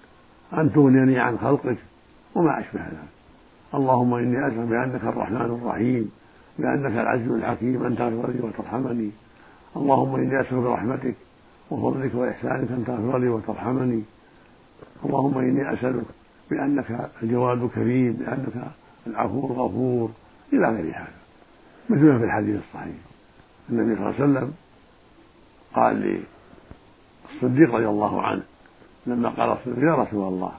أن 0.53 0.73
تغنيني 0.73 1.19
عن 1.19 1.37
خلقك. 1.37 1.77
وما 2.35 2.59
أشبه 2.59 2.81
ذلك. 2.81 3.14
اللهم 3.73 4.13
إني 4.13 4.47
أسأل 4.47 4.65
بأنك 4.65 5.03
الرحمن 5.03 5.41
الرحيم 5.41 6.11
بأنك 6.59 6.91
العزيز 6.91 7.31
الحكيم 7.31 7.83
أن 7.83 7.95
تغفر 7.97 8.31
لي 8.31 8.41
وترحمني. 8.41 9.11
اللهم 9.75 10.15
إني 10.15 10.41
أسأل 10.41 10.61
برحمتك 10.61 11.15
وفضلك 11.71 12.15
وإحسانك 12.15 12.71
أن 12.71 12.83
تغفر 12.87 13.17
لي 13.17 13.29
وترحمني. 13.29 14.03
اللهم 15.05 15.37
إني 15.37 15.73
أسألك 15.73 16.05
بأنك 16.49 17.09
الجواد 17.23 17.63
الكريم 17.63 18.13
بأنك 18.13 18.67
العفو 19.07 19.47
الغفور 19.47 20.11
إلى 20.53 20.67
غير 20.67 20.95
هذا. 20.95 21.13
مثل 21.89 22.03
ما 22.03 22.19
في 22.19 22.25
الحديث 22.25 22.59
الصحيح. 22.67 22.95
النبي 23.69 23.95
صلى 23.95 24.09
الله 24.09 24.15
عليه 24.21 24.23
وسلم 24.23 24.53
قال 25.75 26.19
للصديق 27.43 27.75
رضي 27.75 27.87
الله 27.87 28.21
عنه 28.21 28.43
لما 29.07 29.29
قال 29.29 29.49
الصديق 29.49 29.83
يا 29.83 29.95
رسول 29.95 30.27
الله 30.33 30.51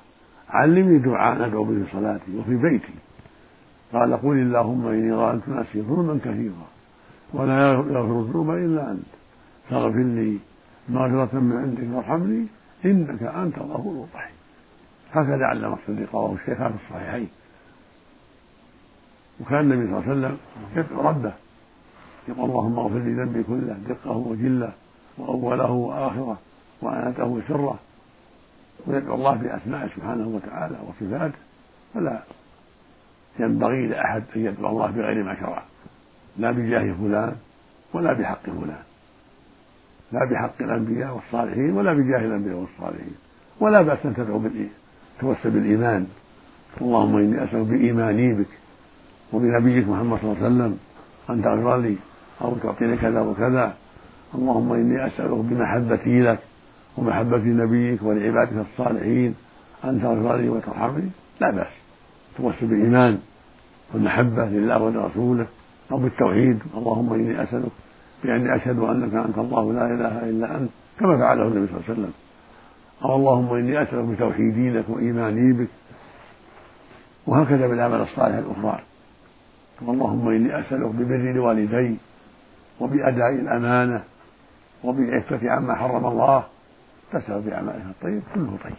علمني 0.50 0.98
دعاء 0.98 1.48
ندعو 1.48 1.64
به 1.64 1.84
في 1.84 1.92
صلاتي 1.92 2.38
وفي 2.38 2.56
بيتي. 2.56 2.94
قال 3.92 4.16
قل 4.16 4.38
اللهم 4.38 4.86
إني 4.86 5.16
ظلمت 5.16 5.48
نفسي 5.48 5.82
ظلما 5.82 6.18
كثيرا 6.24 6.66
ولا 7.32 7.72
يغفر 7.72 8.20
الذنوب 8.20 8.50
إلا 8.50 8.90
أنت. 8.90 9.12
فاغفر 9.70 9.98
لي 9.98 10.38
مغفرة 10.88 11.38
من 11.38 11.56
عندك 11.56 11.96
وارحمني 11.96 12.46
إنك 12.84 13.22
أنت 13.22 13.58
الغفور 13.58 14.06
الرحيم. 14.10 14.36
هكذا 15.12 15.44
علم 15.44 15.72
الصديق 15.72 16.16
رواه 16.16 16.34
الشيخان 16.34 16.72
في 16.72 16.78
الصحيحين. 16.84 17.28
وكان 19.40 19.60
النبي 19.60 19.86
صلى 19.86 19.98
الله 19.98 20.10
عليه 20.10 20.12
وسلم 20.12 20.36
يدعو 20.76 21.08
ربه. 21.08 21.32
يقول 22.28 22.50
اللهم 22.50 22.78
اغفر 22.78 22.98
لي 22.98 23.14
ذنبي 23.14 23.42
كله 23.42 23.76
دقه 23.88 24.16
وجله 24.16 24.72
وأوله 25.18 25.70
وآخره 25.70 26.38
واناته 26.82 27.24
وسره 27.24 27.78
ويدعو 28.86 29.14
الله 29.14 29.34
باسمائه 29.34 29.88
سبحانه 29.96 30.28
وتعالى 30.28 30.76
وصفاته 30.88 31.38
فلا 31.94 32.22
ينبغي 33.38 33.86
لأحد 33.86 34.22
أن 34.36 34.44
يدعو 34.44 34.70
الله 34.70 34.86
بغير 34.86 35.24
ما 35.24 35.34
شرع. 35.40 35.62
لا 36.38 36.50
بجاه 36.50 36.94
فلان 37.00 37.36
ولا 37.94 38.12
بحق 38.12 38.42
فلان. 38.42 38.82
لا 40.12 40.20
بحق 40.30 40.62
الأنبياء 40.62 41.14
والصالحين 41.14 41.70
ولا 41.70 41.92
بجاه 41.92 42.18
الأنبياء 42.18 42.56
والصالحين. 42.56 43.14
ولا 43.60 43.82
بأس 43.82 43.98
أن 44.06 44.14
تدعو 44.14 44.42
توسل 45.20 45.50
بالإيمان. 45.50 46.06
اللهم 46.80 47.16
إني 47.16 47.44
أسأل 47.44 47.64
بإيماني 47.64 48.34
بك 48.34 48.52
وبنبيك 49.32 49.88
محمد 49.88 50.18
صلى 50.18 50.32
الله 50.32 50.44
عليه 50.44 50.46
وسلم 50.46 50.78
أن 51.30 51.42
تغفر 51.42 51.76
لي 51.76 51.96
أو 52.42 52.54
تعطيني 52.54 52.96
كذا 52.96 53.20
وكذا. 53.20 53.74
اللهم 54.34 54.72
إني 54.72 55.06
أسألك 55.06 55.38
بمحبتي 55.38 56.22
لك 56.22 56.38
ومحبة 56.96 57.44
نبيك 57.44 58.02
ولعبادك 58.02 58.66
الصالحين 58.70 59.34
أن 59.84 60.02
تغفر 60.02 60.36
لي 60.36 60.48
وترحمني. 60.48 61.10
لا 61.40 61.50
بأس. 61.50 61.72
توسل 62.38 62.66
بالإيمان 62.66 63.18
والمحبة 63.94 64.44
لله 64.44 64.82
ولرسوله. 64.82 65.46
أو 65.92 65.98
بالتوحيد 65.98 66.58
اللهم 66.76 67.12
إني 67.12 67.42
أسألك 67.42 67.72
بأني 68.24 68.56
أشهد 68.56 68.78
أنك 68.78 69.14
أنت 69.14 69.38
الله 69.38 69.72
لا 69.72 69.86
إله 69.86 70.28
إلا 70.28 70.56
أنت 70.56 70.70
كما 71.00 71.18
فعله 71.18 71.42
النبي 71.42 71.66
صلى 71.66 71.76
الله 71.76 71.84
عليه 71.88 72.00
وسلم. 72.00 72.12
أو 73.04 73.16
اللهم 73.16 73.54
إني 73.54 73.82
أسألك 73.82 74.04
بتوحيدي 74.04 74.70
لك 74.70 74.84
وإيماني 74.88 75.52
بك. 75.52 75.68
وهكذا 77.26 77.66
بالأعمال 77.66 78.00
الصالحة 78.00 78.38
الأخرى. 78.38 78.82
اللهم 79.82 80.28
إني 80.28 80.60
أسألك 80.60 80.90
ببر 80.90 81.32
لوالدي 81.32 81.96
وبأداء 82.80 83.32
الأمانة 83.32 84.02
وبالعفة 84.84 85.50
عما 85.50 85.74
حرم 85.74 86.06
الله. 86.06 86.44
تسأل 87.12 87.40
بأعمالها 87.40 87.90
الطيب 87.90 88.22
كله 88.34 88.58
طيب. 88.64 88.74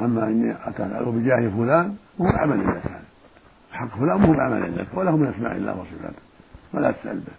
أما 0.00 0.26
إني 0.26 0.56
أسأل 0.68 1.04
بجاه 1.04 1.48
فلان 1.48 1.96
هو 2.20 2.26
عمل 2.26 2.56
لله 2.56 3.00
حق 3.72 3.88
فلان 3.88 4.24
هو 4.24 4.32
بعمل 4.32 4.78
لك 4.78 4.86
وله 4.94 5.16
من 5.16 5.26
أسماء 5.26 5.56
الله 5.56 5.80
وصفاته. 5.80 6.22
ولا 6.74 6.92
تسأل 6.92 7.20
به. 7.20 7.32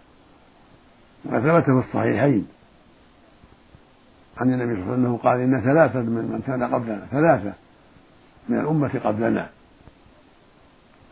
وقد 1.24 1.40
ثبت 1.40 1.64
في 1.64 1.88
الصحيحين. 1.88 2.46
عن 4.38 4.52
النبي 4.52 4.74
صلى 4.74 4.82
الله 4.82 4.92
عليه 4.92 5.02
وسلم 5.02 5.16
قال 5.16 5.40
إن 5.40 5.60
ثلاثة 5.60 6.00
من 6.00 6.24
من 6.32 6.42
كان 6.46 6.74
قبلنا 6.74 7.06
ثلاثة 7.10 7.52
من 8.48 8.60
الأمة 8.60 9.00
قبلنا. 9.04 9.48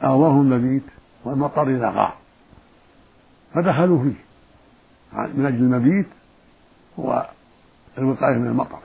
أغواهم 0.05 0.53
المبيت 0.53 0.83
والمطر 1.25 1.69
إذا 1.69 1.91
غار. 1.91 2.17
فدخلوا 3.55 4.03
فيه. 4.03 4.27
من 5.13 5.47
أجل 5.47 5.57
المبيت 5.57 6.07
الوقاية 7.99 8.37
من 8.37 8.47
المطر. 8.47 8.79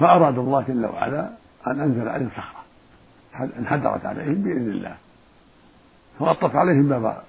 فأراد 0.00 0.38
الله 0.38 0.62
جل 0.62 0.86
وعلا 0.86 1.30
أن 1.66 1.80
أنزل 1.80 2.08
عليهم 2.08 2.30
صخرة 2.30 2.60
انحدرت 3.58 4.06
عليهم 4.06 4.34
بإذن 4.34 4.70
الله. 4.70 4.96
فغطت 6.18 6.54
عليهم 6.56 6.88
باب 6.88 7.22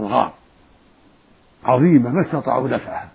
الغار. 0.00 0.32
عظيمة 1.64 2.10
ما 2.10 2.26
استطاعوا 2.26 2.68
دفعها. 2.68 3.08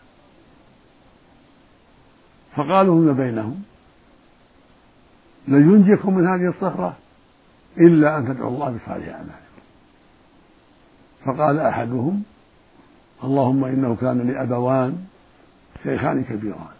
فقالوا 2.55 3.01
فيما 3.01 3.13
بينهم؟ 3.13 3.63
لن 5.47 5.73
ينجيكم 5.73 6.13
من 6.13 6.27
هذه 6.27 6.49
الصخرة 6.49 6.97
إلا 7.77 8.17
أن 8.17 8.27
تدعوا 8.27 8.49
الله 8.49 8.69
بصالح 8.69 9.07
أعمالكم. 9.07 9.51
فقال 11.25 11.59
أحدهم 11.59 12.23
اللهم 13.23 13.65
إنه 13.65 13.95
كان 13.95 14.27
لي 14.27 14.41
أبوان 14.43 15.05
شيخان 15.83 16.23
كبيران. 16.23 16.75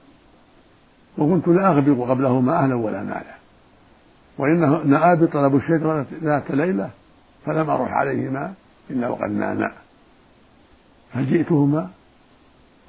وكنت 1.17 1.47
لا 1.47 1.67
أغبق 1.67 2.09
قبلهما 2.09 2.63
أهلا 2.63 2.75
ولا 2.75 3.03
مالا. 3.03 3.35
وإن 4.37 4.93
أبي 4.93 5.27
طلبوا 5.27 5.59
الشجرة 5.59 6.05
ذات 6.23 6.51
ليلة 6.51 6.89
فلم 7.45 7.69
أروح 7.69 7.91
عليهما 7.91 8.53
إلا 8.89 9.07
وقد 9.07 9.29
ناما 9.29 9.71
فجئتهما 11.13 11.89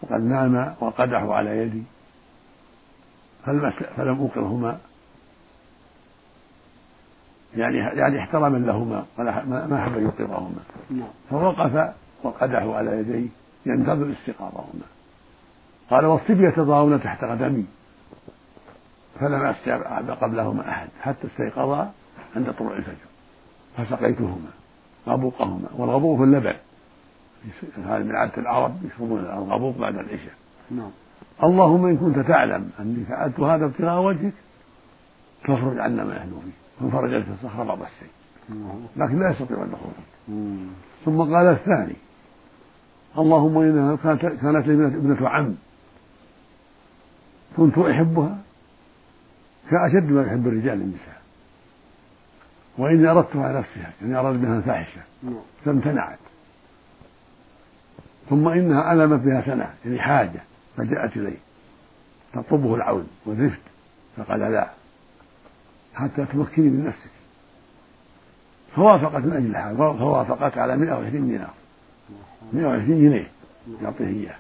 وقد 0.02 0.20
ناما 0.20 0.74
وقدحوا 0.80 1.34
على 1.34 1.58
يدي. 1.58 1.82
فلم 3.96 4.18
أوقظهما 4.20 4.78
يعني 7.56 7.76
يعني 7.76 8.18
احتراما 8.18 8.58
لهما 8.58 9.04
ما 9.68 9.84
حب 9.84 10.00
يوقظهما 10.00 10.62
نعم. 10.90 11.08
فوقف 11.30 11.94
وقدحوا 12.22 12.76
على 12.76 12.98
يديه 12.98 13.28
ينتظر 13.66 14.12
استيقاظهما 14.12 14.86
قال 15.92 16.06
والصبية 16.06 16.48
يتضاءون 16.48 17.02
تحت 17.02 17.24
قدمي. 17.24 17.64
فلم 19.20 19.42
أستيقظ 19.42 20.10
قبلهما 20.10 20.68
أحد 20.68 20.88
حتى 21.00 21.26
استيقظا 21.26 21.92
عند 22.36 22.52
طلوع 22.52 22.76
الفجر. 22.76 23.08
فسقيتهما 23.76 24.50
غبوقهما 25.06 25.68
والغبوق 25.76 26.18
في 26.18 26.24
اللبن. 26.24 26.54
هذا 27.86 27.98
من 27.98 28.16
عادة 28.16 28.36
العرب 28.38 28.84
يشربون 28.84 29.20
الغبوق 29.20 29.78
بعد 29.78 29.94
العشاء. 29.94 30.34
نعم. 30.70 30.90
اللهم 31.42 31.86
إن 31.86 31.96
كنت 31.96 32.18
تعلم 32.18 32.70
أني 32.80 33.04
فعلت 33.04 33.40
هذا 33.40 33.64
ابتغاء 33.64 34.02
وجهك 34.02 34.32
فافرج 35.44 35.78
عنا 35.78 36.04
ما 36.04 36.14
نحن 36.14 36.40
فيه 36.44 36.80
فانفرجت 36.80 37.26
الصخرة 37.28 37.64
بعض 37.64 37.78
الشيء. 37.82 38.10
لكن 38.96 39.18
لا 39.18 39.30
يستطيع 39.30 39.56
أن 39.62 39.72
يخرج. 39.72 39.92
ثم 41.04 41.34
قال 41.34 41.46
الثاني 41.46 41.96
اللهم 43.18 43.58
إنها 43.58 43.96
كانت 43.96 44.66
لي 44.66 44.86
ابنة 44.86 45.28
عم. 45.28 45.54
كنت 47.56 47.78
أحبها 47.78 48.38
كأشد 49.70 50.10
ما 50.10 50.22
يحب 50.22 50.46
الرجال 50.46 50.80
النساء. 50.80 51.22
وإني 52.78 53.10
أردتها 53.10 53.52
نفسها 53.52 53.92
يعني 54.02 54.16
أراد 54.16 54.42
بها 54.42 54.56
الفاحشة 54.56 55.00
نعم. 55.22 55.34
فامتنعت. 55.64 56.18
ثم 58.30 58.48
إنها 58.48 58.92
ألمت 58.92 59.20
بها 59.20 59.40
سنة 59.40 59.74
يعني 59.84 60.00
حاجة 60.00 60.40
فجاءت 60.76 61.16
إليه. 61.16 61.38
تطلبه 62.32 62.74
العون 62.74 63.08
والرفد 63.26 63.60
فقال 64.16 64.40
لا 64.40 64.70
حتى 65.94 66.26
تمكني 66.26 66.70
من 66.70 66.84
نفسك. 66.84 67.10
فوافقت 68.74 69.24
من 69.24 69.32
أجل 69.32 69.46
الحال 69.46 69.76
فوافقت 69.76 70.58
على 70.58 70.76
120 70.76 71.28
دينار. 71.28 71.54
120 72.52 73.02
جنيه 73.02 73.28
يعطيه 73.82 74.06
إياه. 74.06 74.36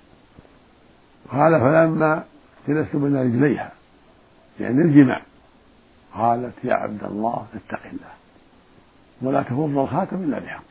قال 1.30 1.60
فلما 1.60 2.24
جلست 2.68 2.96
بين 2.96 3.16
رجليها. 3.16 3.72
يعني 4.60 4.82
الجماع. 4.82 5.22
قالت 6.14 6.54
يا 6.64 6.74
عبد 6.74 7.04
الله 7.04 7.46
اتق 7.54 7.86
الله. 7.86 8.12
ولا 9.22 9.42
تفض 9.42 9.78
الخاتم 9.78 10.16
إلا 10.16 10.38
بحقه 10.38 10.62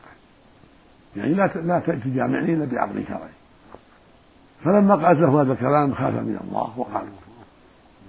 يعني 1.16 1.34
لا 1.34 1.46
لا 1.46 1.78
تجامعني 1.78 2.54
إلا 2.54 2.64
بعقد 2.64 3.04
شرعي. 3.08 3.32
فلما 4.64 4.94
قالت 4.94 5.20
له 5.20 5.42
هذا 5.42 5.52
الكلام 5.52 5.94
خاف 5.94 6.14
من 6.14 6.38
الله 6.44 6.78
وقال 6.78 7.08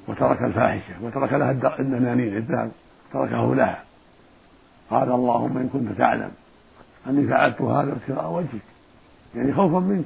وترك 0.07 0.43
الفاحشة 0.43 1.03
وترك 1.03 1.33
لها 1.33 1.51
الدنانير 1.79 2.37
الذهب 2.37 2.71
تركه 3.13 3.55
لها. 3.55 3.83
قال 4.89 5.11
اللهم 5.11 5.57
إن 5.57 5.69
كنت 5.69 5.97
تعلم 5.97 6.31
أني 7.07 7.27
فعلت 7.27 7.61
هذا 7.61 7.91
ابتغاء 7.91 8.31
وجهك. 8.31 8.61
يعني 9.35 9.53
خوفا 9.53 9.79
منك. 9.79 10.05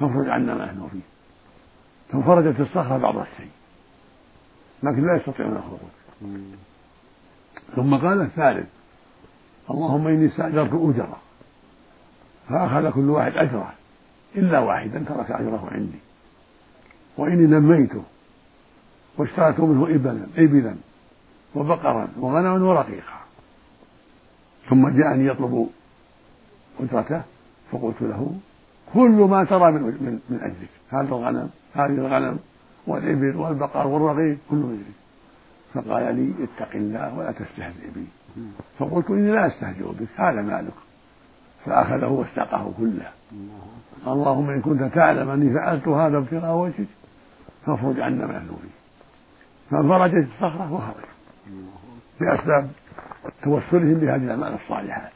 فافرج 0.00 0.28
عنا 0.28 0.54
ما 0.54 0.64
نحن 0.64 0.88
فيه. 0.88 1.00
فانفرجت 2.12 2.60
الصخرة 2.60 2.96
بعض 2.96 3.18
الشيء. 3.18 3.50
لكن 4.82 5.06
لا 5.06 5.16
يستطيعون 5.16 5.56
الخروج. 5.56 5.80
ثم 7.76 7.96
قال 7.96 8.20
الثالث 8.20 8.68
اللهم 9.70 10.06
إني 10.06 10.26
استأجرت 10.26 10.72
أجرا 10.72 11.18
فأخذ 12.48 12.90
كل 12.90 13.10
واحد 13.10 13.32
أجره 13.32 13.72
إلا 14.36 14.58
واحدا 14.58 15.04
ترك 15.08 15.30
أجره 15.30 15.68
عندي. 15.72 15.98
وإني 17.18 17.46
نميته 17.46 18.02
واشتريت 19.18 19.60
منه 19.60 19.94
إبلا 19.94 20.26
إبلا 20.36 20.76
وبقرا 21.54 22.08
وغنما 22.18 22.64
ورقيقا. 22.64 23.20
ثم 24.70 24.88
جاءني 24.88 25.26
يطلب 25.26 25.70
أجرته 26.80 27.22
فقلت 27.72 28.02
له 28.02 28.32
كل 28.94 29.26
ما 29.30 29.44
ترى 29.44 29.72
من 29.72 29.82
من, 29.82 30.20
من 30.28 30.40
أجلك. 30.40 30.70
هذا 30.90 31.08
الغنم 31.08 31.50
هذه 31.74 31.86
الغنم 31.86 32.38
والإبل 32.86 33.36
والبقر 33.36 33.86
والرقيق 33.86 34.38
كله 34.50 34.66
من 34.66 34.74
أجلك 34.74 35.00
فقال 35.74 36.14
لي 36.16 36.34
اتق 36.44 36.74
الله 36.74 37.18
ولا 37.18 37.32
تستهزئ 37.32 37.90
بي. 37.94 38.06
فقلت 38.78 39.10
إني 39.10 39.32
لا 39.32 39.46
أستهزئ 39.46 39.84
بك 39.84 40.20
هذا 40.20 40.42
مالك. 40.42 40.74
فأخذه 41.64 42.06
واستقاه 42.06 42.72
كله. 42.78 43.10
اللهم 44.06 44.50
إن 44.50 44.60
كنت 44.60 44.94
تعلم 44.94 45.30
أني 45.30 45.54
فعلت 45.54 45.88
هذا 45.88 46.18
ابتغاء 46.18 46.56
وجهك 46.56 46.86
فافرج 47.66 48.00
عنا 48.00 48.26
ما 48.26 48.38
فيه 48.38 48.80
فانفرجت 49.70 50.28
الصخرة 50.28 50.72
وخرج. 50.72 51.10
بأسباب 52.20 52.70
توسلهم 53.42 53.94
بهذه 53.94 54.24
الأعمال 54.24 54.54
الصالحات 54.54 55.12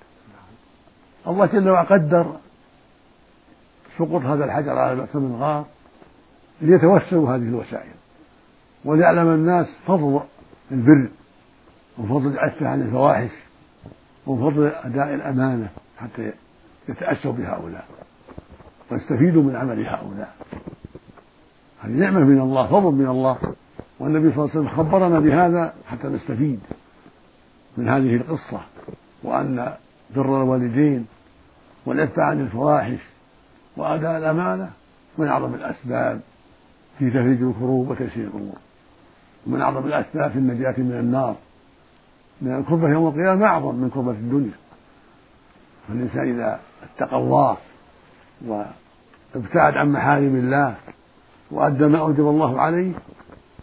الله 1.27 1.47
جل 1.47 1.71
وعلا 1.71 1.89
قدر 1.89 2.37
سقوط 3.99 4.23
هذا 4.23 4.45
الحجر 4.45 4.79
على 4.79 4.95
من 4.95 5.35
الغار 5.35 5.67
ليتوسلوا 6.61 7.31
هذه 7.31 7.43
الوسائل. 7.43 7.93
وليعلم 8.85 9.29
الناس 9.29 9.67
فضل 9.87 10.21
البر 10.73 11.09
وفضل 11.99 12.27
العفة 12.27 12.69
عن 12.69 12.83
الفواحش 12.83 13.31
وفضل 14.27 14.67
أداء 14.67 15.15
الأمانة 15.15 15.69
حتى 15.99 16.33
يتأسوا 16.89 17.33
بهؤلاء 17.33 17.85
ويستفيدوا 18.91 19.43
من 19.43 19.57
عمل 19.57 19.87
هؤلاء. 19.87 20.35
هذه 21.83 21.93
نعمة 21.93 22.21
من 22.21 22.41
الله 22.41 22.67
فضل 22.67 22.93
من 22.93 23.07
الله. 23.07 23.39
والنبي 24.01 24.33
صلى 24.33 24.45
الله 24.45 24.51
عليه 24.51 24.61
وسلم 24.61 24.69
خبرنا 24.69 25.21
بهذا 25.21 25.75
حتى 25.87 26.09
نستفيد 26.09 26.61
من 27.77 27.89
هذه 27.89 28.17
القصة 28.17 28.61
وأن 29.23 29.73
بر 30.17 30.43
الوالدين 30.43 31.07
والعفة 31.87 32.23
عن 32.23 32.41
الفواحش 32.41 32.99
وأداء 33.77 34.19
الأمانة 34.19 34.71
من 35.19 35.29
أعظم 35.29 35.55
الأسباب 35.55 36.21
في 36.99 37.11
تفريج 37.11 37.43
الكروب 37.43 37.91
وتيسير 37.91 38.25
الأمور. 38.25 38.57
ومن 39.47 39.61
أعظم 39.61 39.87
الأسباب 39.87 40.31
في 40.31 40.39
النجاة 40.39 40.75
من 40.79 40.93
النار. 40.93 41.37
لأن 42.43 42.59
الكربة 42.61 42.89
يوم 42.89 43.07
القيامة 43.09 43.47
أعظم 43.47 43.75
من 43.75 43.91
كربة 43.91 44.11
الدنيا. 44.11 44.55
فالإنسان 45.89 46.35
إذا 46.35 46.61
اتقى 46.83 47.17
الله 47.17 47.57
وابتعد 48.47 49.75
عن 49.75 49.93
محارم 49.93 50.37
الله 50.37 50.77
وأدى 51.51 51.87
ما 51.87 51.99
أوجب 51.99 52.29
الله 52.29 52.61
عليه 52.61 52.93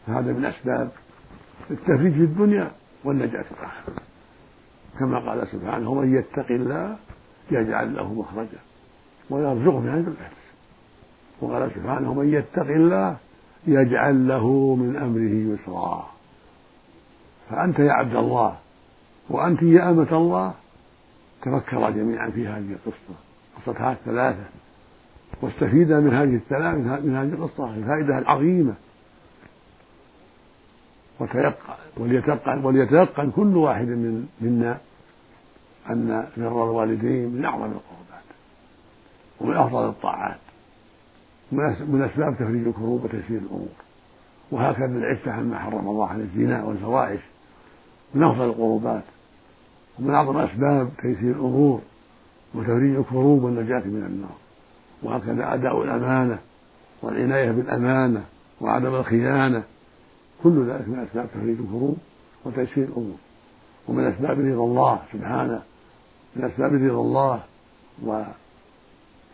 فهذا 0.08 0.34
من 0.34 0.46
أسباب 0.46 0.90
التفريج 1.72 2.14
في 2.14 2.24
الدنيا 2.24 2.72
والنجاة 3.04 3.42
في 3.42 3.52
الآخرة. 3.52 4.04
كما 5.00 5.20
قال 5.20 5.48
سبحانه 5.48 5.90
ومن 5.90 6.16
يتق 6.16 6.52
الله 6.52 6.96
يجعل 7.52 7.96
له 7.96 8.14
مخرجا. 8.14 8.60
ويرزقه 9.32 9.80
من 9.80 9.92
حيث 9.92 10.08
لا 10.08 10.14
وقال 11.42 11.72
سبحانه 11.72 12.14
من 12.14 12.34
يتق 12.34 12.68
الله 12.68 13.18
يجعل 13.68 14.28
له 14.28 14.76
من 14.76 14.96
أمره 14.96 15.54
يسرا. 15.54 16.10
فأنت 17.50 17.80
يا 17.80 17.92
عبد 17.92 18.16
الله 18.16 18.58
وأنت 19.30 19.62
يا 19.62 19.90
أمة 19.90 20.18
الله 20.18 20.54
تفكرا 21.42 21.90
جميعا 21.90 22.30
في 22.30 22.48
هذه 22.48 22.76
القصة. 22.86 23.16
قصة 23.58 23.92
الثلاثة. 23.92 24.46
واستفيدا 25.42 26.00
من 26.00 26.14
هذه 26.14 26.36
الثلاثة 26.36 27.00
من 27.06 27.16
هذه 27.16 27.34
القصة 27.34 27.74
الفائدة 27.76 28.18
العظيمة. 28.18 28.74
وتيقن 31.20 31.74
وليتيقن 31.98 32.66
وليتيقن 32.66 33.32
كل 33.32 33.58
واحد 33.58 33.88
من 33.88 34.28
منا 34.42 34.78
أن 35.90 36.28
بر 36.38 36.64
الوالدين 36.64 37.30
من 37.30 37.46
أعظم 37.46 37.64
القربات 37.64 38.01
ومن 39.42 39.58
أفضل 39.58 39.90
الطاعات. 39.90 40.38
من 41.52 42.02
أسباب 42.02 42.36
تفريج 42.36 42.68
الكروب 42.68 43.04
وتيسير 43.04 43.38
الأمور. 43.38 43.68
وهكذا 44.52 44.98
العفة 44.98 45.32
عما 45.32 45.60
حرم 45.60 45.88
الله 45.88 46.08
عن 46.08 46.20
الزنا 46.22 46.64
والفواحش. 46.64 47.20
من 48.14 48.24
أفضل 48.24 48.46
القربات. 48.46 49.04
ومن 50.00 50.14
أعظم 50.14 50.38
أسباب 50.38 50.90
تيسير 51.02 51.32
الأمور. 51.32 51.82
وتفريج 52.56 52.96
الكروب 52.96 53.44
والنجاة 53.44 53.80
من 53.80 54.06
النار. 54.06 54.36
وهكذا 55.04 55.54
أداء 55.54 55.84
الأمانة. 55.84 56.40
والعناية 57.02 57.52
بالأمانة. 57.52 58.24
وعدم 58.62 58.96
الخيانة. 58.96 59.64
كل 60.44 60.70
ذلك 60.70 60.88
من 60.88 61.00
أسباب 61.00 61.28
تفريج 61.28 61.60
الكروب 61.60 61.98
وتيسير 62.46 62.84
الأمور. 62.84 63.18
ومن 63.88 64.04
أسباب 64.04 64.40
رضا 64.40 64.64
الله 64.64 65.00
سبحانه. 65.14 65.62
من 66.36 66.46
أسباب 66.46 66.74
رضا 66.74 67.02
الله 67.02 67.44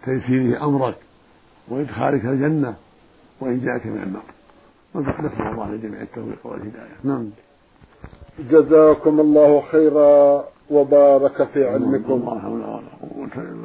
وتيسيره 0.08 0.66
أمرك؟ 0.66 0.96
وإدخالك 1.68 2.26
الجنة 2.26 2.76
وإنجاك 3.40 3.86
من 3.86 4.04
النار 4.04 4.24
نسأل 4.96 5.48
الله 5.48 5.72
لجميع 5.72 6.02
التوفيق 6.02 6.48
والهداية. 6.48 6.98
نعم. 7.04 7.30
جزاكم 8.52 9.20
الله 9.20 9.62
خيرا 9.62 10.44
وبارك 10.70 11.44
في 11.44 11.68
علمكم. 11.68 12.30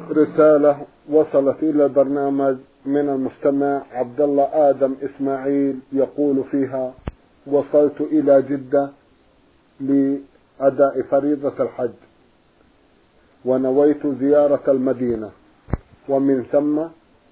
رسالة 0.09 0.81
وصلت 1.09 1.63
إلى 1.63 1.85
البرنامج 1.85 2.57
من 2.85 3.09
المستمع 3.09 3.81
عبد 3.91 4.21
الله 4.21 4.69
آدم 4.69 4.95
إسماعيل. 5.01 5.79
يقول 5.91 6.43
فيها 6.51 6.93
وصلت 7.47 8.01
إلى 8.01 8.41
جدة 8.41 8.89
لأداء 9.79 11.01
فريضة 11.01 11.63
الحج. 11.63 11.91
ونويت 13.45 14.07
زيارة 14.07 14.63
المدينة. 14.67 15.29
ومن 16.09 16.43
ثم 16.51 16.81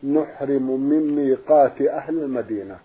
نحرم 0.04 0.80
من 0.80 1.16
ميقات 1.16 1.82
أهل 1.82 2.20
المدينة 2.20 2.78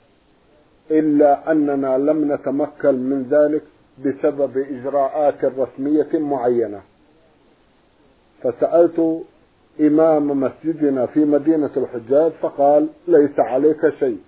إلا 0.90 1.52
أننا 1.52 1.98
لم 1.98 2.32
نتمكن 2.32 2.94
من 2.94 3.22
ذلك 3.30 3.62
بسبب 4.04 4.58
إجراءات 4.58 5.44
رسمية 5.44 6.08
معينة. 6.18 6.80
فسألت 8.42 9.22
إمام 9.80 10.40
مسجدنا 10.40 11.06
في 11.06 11.24
مدينة 11.24 11.70
الحجاج 11.76 12.32
فقال 12.32 12.88
ليس 13.08 13.38
عليك 13.38 13.88
شيء. 13.98 14.18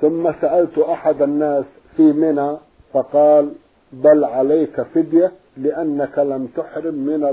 ثم 0.00 0.32
سألت 0.40 0.78
أحد 0.78 1.22
الناس 1.22 1.64
في 1.96 2.02
منى 2.02 2.56
فقال 2.92 3.52
بل 3.92 4.24
عليك 4.24 4.82
فدية 4.82 5.32
لأنك 5.56 6.18
لم 6.18 6.46
تحرم 6.56 6.94
من 6.94 7.24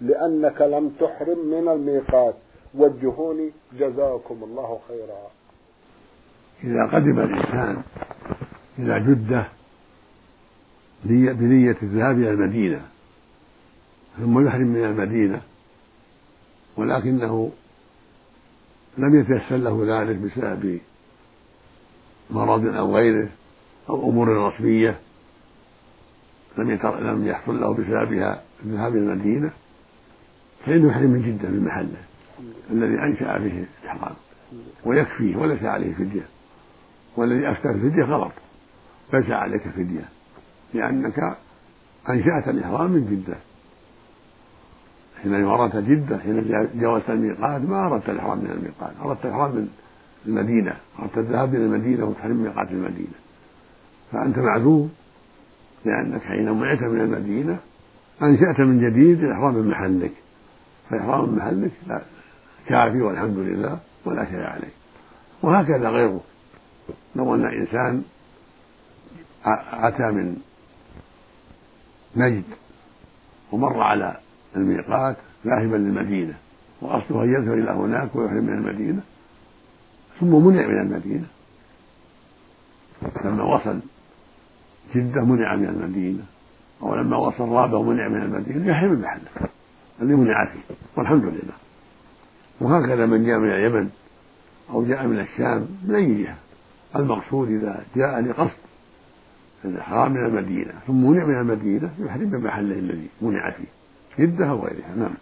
لأنك 0.00 0.62
لم 0.62 0.88
تحرم 1.00 1.38
من 1.46 1.68
الميقات. 1.68 2.34
وجهوني 2.74 3.50
جزاكم 3.78 4.44
الله 4.44 4.80
خيرا. 4.88 5.30
إذا 6.64 6.86
قدم 6.86 7.18
الإنسان 7.20 7.82
إلى 8.78 9.00
جدة 9.00 9.48
بنية 11.04 11.76
الذهاب 11.82 12.18
إلى 12.18 12.30
المدينة 12.30 12.82
ثم 14.18 14.46
يحرم 14.46 14.66
من 14.66 14.84
المدينة 14.84 15.42
ولكنه 16.76 17.50
لم 18.98 19.20
يتيسر 19.20 19.56
له 19.56 20.02
ذلك 20.02 20.16
بسبب 20.16 20.80
مرض 22.30 22.66
أو 22.66 22.96
غيره 22.96 23.28
أو 23.88 24.10
أمور 24.10 24.28
رسمية 24.28 25.00
لم 26.58 26.70
لم 27.00 27.26
يحصل 27.26 27.60
له 27.60 27.74
بسببها 27.74 28.42
الذهاب 28.64 28.92
إلى 28.92 29.12
المدينة. 29.12 29.50
فإنه 30.66 30.88
يحرم 30.88 31.16
جدة 31.16 31.48
من 31.48 31.64
محله 31.64 32.02
الذي 32.70 33.02
أنشأ 33.02 33.38
به 33.38 33.64
الإحرام 33.82 34.14
ويكفيه 34.84 35.36
وليس 35.36 35.62
عليه 35.62 35.94
فدية 35.94 36.26
والذي 37.16 37.50
أفتى 37.50 37.70
الفدية 37.70 38.02
غلط 38.02 38.32
ليس 39.12 39.30
عليك 39.30 39.68
فدية 39.68 40.08
لأنك 40.74 41.36
أنشأت 42.08 42.48
الإحرام 42.48 42.90
من 42.90 43.06
جدة. 43.06 43.36
حين 45.22 45.44
أردت 45.44 45.76
جدة 45.76 46.18
حين 46.18 46.68
جاوزت 46.74 47.10
الميقات 47.10 47.62
ما 47.62 47.86
أردت 47.86 48.08
الإحرام 48.08 48.38
من 48.38 48.50
الميقات 48.50 48.92
أردت 49.00 49.24
الإحرام 49.24 49.50
من 49.56 49.68
المدينة 50.26 50.76
أردت 50.98 51.18
الذهاب 51.18 51.54
إلى 51.54 51.64
المدينة 51.64 52.04
وتحرم 52.04 52.42
ميقات 52.42 52.70
المدينة. 52.70 53.14
فأنت 54.12 54.38
معذور 54.38 54.88
لأنك 55.84 56.22
حين 56.22 56.52
منعت 56.52 56.82
من 56.82 57.00
المدينة 57.00 57.58
أنشأت 58.22 58.60
من 58.60 58.90
جديد 58.90 59.24
الإحرام 59.24 59.54
من 59.54 59.68
محلك. 59.70 60.12
فإحرام 60.90 61.36
محلك 61.36 61.72
لا 61.86 62.02
كافي 62.66 63.00
والحمد 63.02 63.36
لله 63.38 63.80
ولا 64.04 64.24
شيء 64.24 64.40
عليه. 64.40 64.72
وهكذا 65.42 65.88
غيره. 65.88 66.20
لو 67.16 67.34
أن 67.34 67.44
إنسان 67.44 68.02
أتى 69.72 70.10
من 70.10 70.36
نجد 72.16 72.44
ومر 73.52 73.80
على 73.80 74.16
الميقات 74.56 75.16
ذاهبا 75.46 75.76
للمدينة 75.76 76.34
وأصله 76.82 77.24
أن 77.24 77.28
يذهب 77.28 77.58
إلى 77.58 77.70
هناك 77.70 78.16
ويحرم 78.16 78.44
من 78.44 78.52
المدينة 78.52 79.02
ثم 80.20 80.46
منع 80.46 80.66
من 80.66 80.80
المدينة. 80.80 81.26
لما 83.24 83.44
وصل 83.44 83.80
جدة 84.94 85.24
منع 85.24 85.56
من 85.56 85.66
المدينة 85.68 86.22
أو 86.82 86.94
لما 86.94 87.16
وصل 87.16 87.48
رابة 87.48 87.82
منع 87.82 88.08
من 88.08 88.22
المدينة 88.22 88.70
يحرم 88.70 88.92
المحل. 88.92 89.20
اللي 90.00 90.14
منع 90.14 90.46
فيه 90.46 90.74
والحمد 90.96 91.24
لله. 91.24 91.54
وهكذا 92.60 93.06
من 93.06 93.26
جاء 93.26 93.38
من 93.38 93.50
اليمن 93.50 93.90
أو 94.70 94.84
جاء 94.84 95.06
من 95.06 95.20
الشام 95.20 95.66
من 95.84 95.94
أي 95.94 96.22
جهة. 96.22 96.36
المقصود 96.96 97.48
إذا 97.48 97.84
جاء 97.96 98.20
لقصد 98.20 98.58
الإحرام 99.64 100.12
من 100.12 100.26
المدينة 100.26 100.72
ثم 100.86 101.10
منع 101.10 101.24
من 101.24 101.40
المدينة 101.40 101.90
يحرم 101.98 102.30
بمحله 102.30 102.74
الذي 102.78 103.08
منع 103.22 103.50
فيه. 103.50 103.66
جدة 104.24 104.50
أو 104.50 104.60
غيرها 104.60 104.94
نعم. 104.96 105.14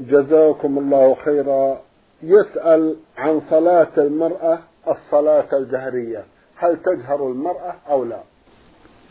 جزاكم 0.00 0.78
الله 0.78 1.16
خيرا. 1.24 1.80
يسأل 2.22 2.96
عن 3.18 3.40
صلاة 3.50 3.92
المرأة 3.98 4.58
الصلاة 4.88 5.48
الجهرية. 5.52 6.24
هل 6.56 6.76
تجهر 6.82 7.32
المرأة 7.32 7.74
أو 7.88 8.04
لا؟ 8.04 8.20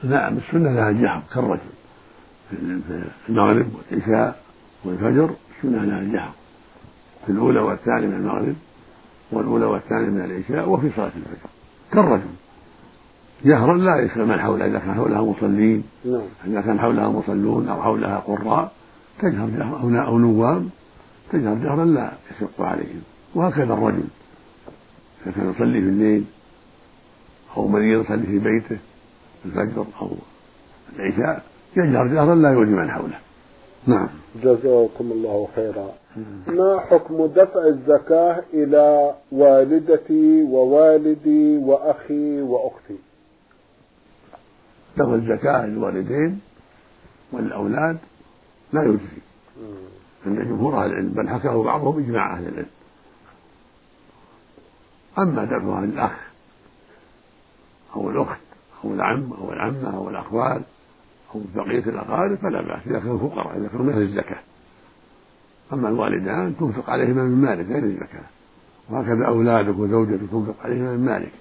نعم 0.04 0.38
السنة 0.38 0.74
لها 0.74 0.90
الجهر 0.90 1.22
كالرجل. 1.34 1.60
في 2.50 3.30
المغرب 3.30 3.68
والعشاء. 3.76 4.47
والفجر 4.86 5.30
السنة 5.58 5.86
لها 5.86 6.00
الجهر 6.00 6.32
في 7.26 7.32
الأولى 7.32 7.60
والثانية 7.60 8.08
من 8.08 8.14
المغرب 8.14 8.56
والأولى 9.32 9.66
والثانية 9.66 10.10
من 10.10 10.22
العشاء 10.22 10.70
وفي 10.70 10.90
صلاة 10.96 11.12
الفجر. 11.16 11.50
كالرجل. 11.92 12.30
جهرا 13.46 13.78
لا 13.78 14.00
يشغل 14.06 14.26
من 14.26 14.40
حولها 14.40 14.68
إذا 14.68 14.80
كان 14.80 14.94
حولها 14.94 15.22
مصلين 15.22 15.84
نعم. 16.06 16.22
إذا 16.48 16.62
كان 16.62 16.80
حولها 16.80 17.10
مصلون 17.10 17.70
أو 17.70 17.84
حولها 17.84 18.18
قراء 18.18 18.72
تجهر 19.20 19.50
جهرا 19.50 20.02
أو 20.08 20.20
نوام 20.20 20.70
تجهر 21.32 21.56
جهرا 21.56 21.86
لا 21.86 22.12
يشق 22.32 22.62
عليهم. 22.62 23.02
وهكذا 23.36 23.74
الرجل. 23.74 24.08
إذا 25.26 25.32
كان 25.32 25.50
يصلي 25.50 25.82
في 25.82 25.88
الليل 25.88 26.26
أو 27.58 27.68
مريض 27.68 28.02
يصلي 28.02 28.26
في 28.26 28.40
بيته 28.40 28.78
الفجر 29.46 29.86
أو 30.02 30.12
العشاء 30.96 31.44
يجهر 31.78 32.08
جهرا 32.08 32.36
لا 32.36 32.52
يؤذي 32.52 32.72
من 32.72 32.92
حوله. 32.92 33.20
نعم. 33.88 34.10
جزاكم 34.44 35.12
الله 35.12 35.48
خيرا. 35.56 35.90
ما 36.48 36.80
حكم 36.80 37.26
دفع 37.26 37.68
الزكاة 37.68 38.44
إلى 38.54 39.16
والدتي 39.32 40.44
ووالدي 40.44 41.58
وأخي 41.58 42.42
وأختي؟ 42.42 42.98
دفع 44.98 45.14
الزكاة 45.14 45.66
للوالدين 45.66 46.40
والأولاد 47.32 47.98
لا 48.74 48.84
يجزي. 48.84 49.22
عند 50.26 50.40
جمهور 50.40 50.84
أهل 50.84 50.92
العلم 50.92 51.10
بل 51.10 51.30
حكاه 51.30 51.64
بعضهم 51.64 52.04
إجماع 52.04 52.38
أهل 52.38 52.48
العلم. 52.48 52.70
أما 55.20 55.46
دفعها 55.46 55.86
للأخ 55.86 56.28
أو 57.96 58.10
الأخت 58.10 58.42
أو 58.84 58.94
العم 58.94 59.34
أو 59.34 59.54
العمة 59.54 59.98
أو 59.98 60.10
الأخوال 60.10 60.62
أو 61.36 61.42
بقية 61.56 61.80
الأقارب 61.80 62.38
فلا 62.38 62.62
بأس. 62.62 62.88
إذا 62.88 63.00
كانوا 63.00 63.30
فقراء 63.30 63.58
إذا 63.58 63.68
كانوا 63.68 63.86
مثل 63.86 63.98
الزكاة. 63.98 64.40
أما 65.74 65.90
الوالدان 65.90 66.58
تنفق 66.58 66.90
عليهما 66.90 67.24
من 67.24 67.42
مالك 67.42 67.66
غير 67.68 67.84
الزكاة. 67.84 68.26
وهكذا 68.90 69.26
أولادك 69.28 69.80
وزوجتك 69.80 70.30
تنفق 70.32 70.56
عليهما 70.64 70.98
من 70.98 71.06
مالك. 71.06 71.32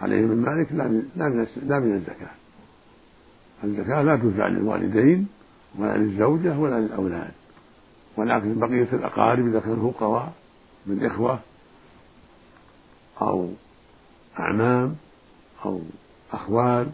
عليهم 0.00 0.28
من 0.28 0.42
مالك 0.42 0.72
لا 0.72 0.88
من 0.88 1.02
لا 1.16 1.28
من 1.28 1.46
لا 1.62 1.80
من 1.80 1.94
الزكاة. 1.94 2.30
الزكاة 3.64 4.02
لا 4.02 4.16
تدفع 4.16 4.46
للوالدين 4.46 5.28
ولا 5.78 5.96
للزوجة 5.96 6.58
ولا 6.58 6.80
للأولاد. 6.80 7.32
ولكن 8.16 8.58
بقية 8.58 8.88
الأقارب 8.92 9.46
إذا 9.46 9.60
كانوا 9.60 9.92
فقراء 9.92 10.32
من 10.86 11.06
إخوة 11.06 11.40
أو 13.22 13.48
أعمام 14.38 14.96
أو 15.64 15.80
أخوال 16.32 16.90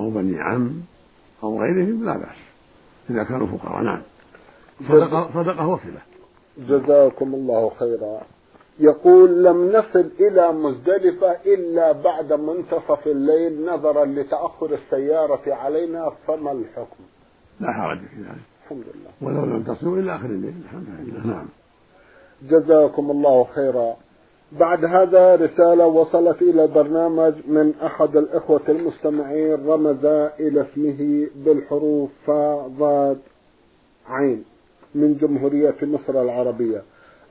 أو 0.00 0.10
بني 0.10 0.40
عم 0.40 0.80
أو 1.42 1.62
غيرهم 1.62 2.04
لا 2.04 2.18
بأس 2.18 2.36
إذا 3.10 3.24
كانوا 3.24 3.46
فقراء. 3.46 3.82
نعم. 3.82 4.02
صدقة 4.88 5.30
صدقة 5.34 5.68
وصلة. 5.68 6.00
جزاكم 6.58 7.34
الله 7.34 7.70
خيرا. 7.78 8.20
يقول 8.80 9.44
لم 9.44 9.72
نصل 9.72 10.10
إلى 10.20 10.52
مزدلفة 10.52 11.32
إلا 11.46 11.92
بعد 11.92 12.32
منتصف 12.32 13.06
الليل 13.06 13.66
نظرا 13.66 14.04
لتأخر 14.04 14.74
السيارة 14.74 15.54
علينا 15.54 16.12
فما 16.26 16.52
الحكم؟ 16.52 17.04
لا 17.60 17.72
حرج 17.72 17.98
في 17.98 18.16
ذلك. 18.16 18.40
الحمد 18.64 18.84
لله. 18.94 19.10
ولو 19.22 19.44
لم 19.44 19.62
تصلوا 19.62 19.98
إلى 19.98 20.16
آخر 20.16 20.26
الليل 20.26 20.54
الحمد 20.64 20.86
لله. 20.88 21.26
نعم. 21.26 21.48
جزاكم 22.42 23.10
الله 23.10 23.44
خيرا. 23.44 23.96
بعد 24.52 24.84
هذا 24.84 25.34
رسالة 25.34 25.86
وصلت 25.86 26.42
إلى 26.42 26.64
البرنامج 26.64 27.34
من 27.48 27.74
أحد 27.84 28.16
الإخوة 28.16 28.62
المستمعين 28.68 29.66
رمز 29.66 30.04
إلى 30.40 30.60
اسمه 30.60 31.26
بالحروف 31.44 32.10
فا 32.26 32.66
ضاد 32.78 33.18
عين 34.06 34.44
من 34.94 35.16
جمهورية 35.16 35.76
مصر 35.82 36.22
العربية. 36.22 36.82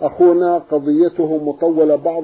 أخونا 0.02 0.58
قضيته 0.58 1.38
مطولة 1.44 1.96
بعض 1.96 2.24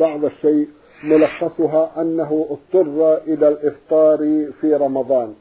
بعض 0.00 0.24
الشيء 0.24 0.68
ملخصها 1.04 2.02
أنه 2.02 2.46
اضطر 2.50 3.16
إلى 3.16 3.48
الإفطار 3.48 4.46
في 4.60 4.74
رمضان. 4.74 5.34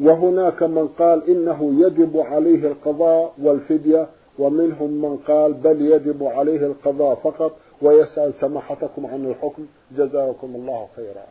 وهناك 0.00 0.62
من 0.62 0.88
قال 0.88 1.30
إنه 1.30 1.86
يجب 1.86 2.16
عليه 2.16 2.66
القضاء 2.68 3.34
والفدية 3.42 4.06
ومنهم 4.38 4.90
من 4.90 5.16
قال 5.16 5.52
بل 5.52 5.82
يجب 5.92 6.24
عليه 6.24 6.66
القضاء 6.66 7.14
فقط. 7.14 7.56
ويسأل 7.84 8.32
سماحتكم 8.40 9.06
عن 9.06 9.24
الحكم. 9.24 9.66
جزاكم 9.90 10.46
الله 10.54 10.88
خيرا. 10.96 11.24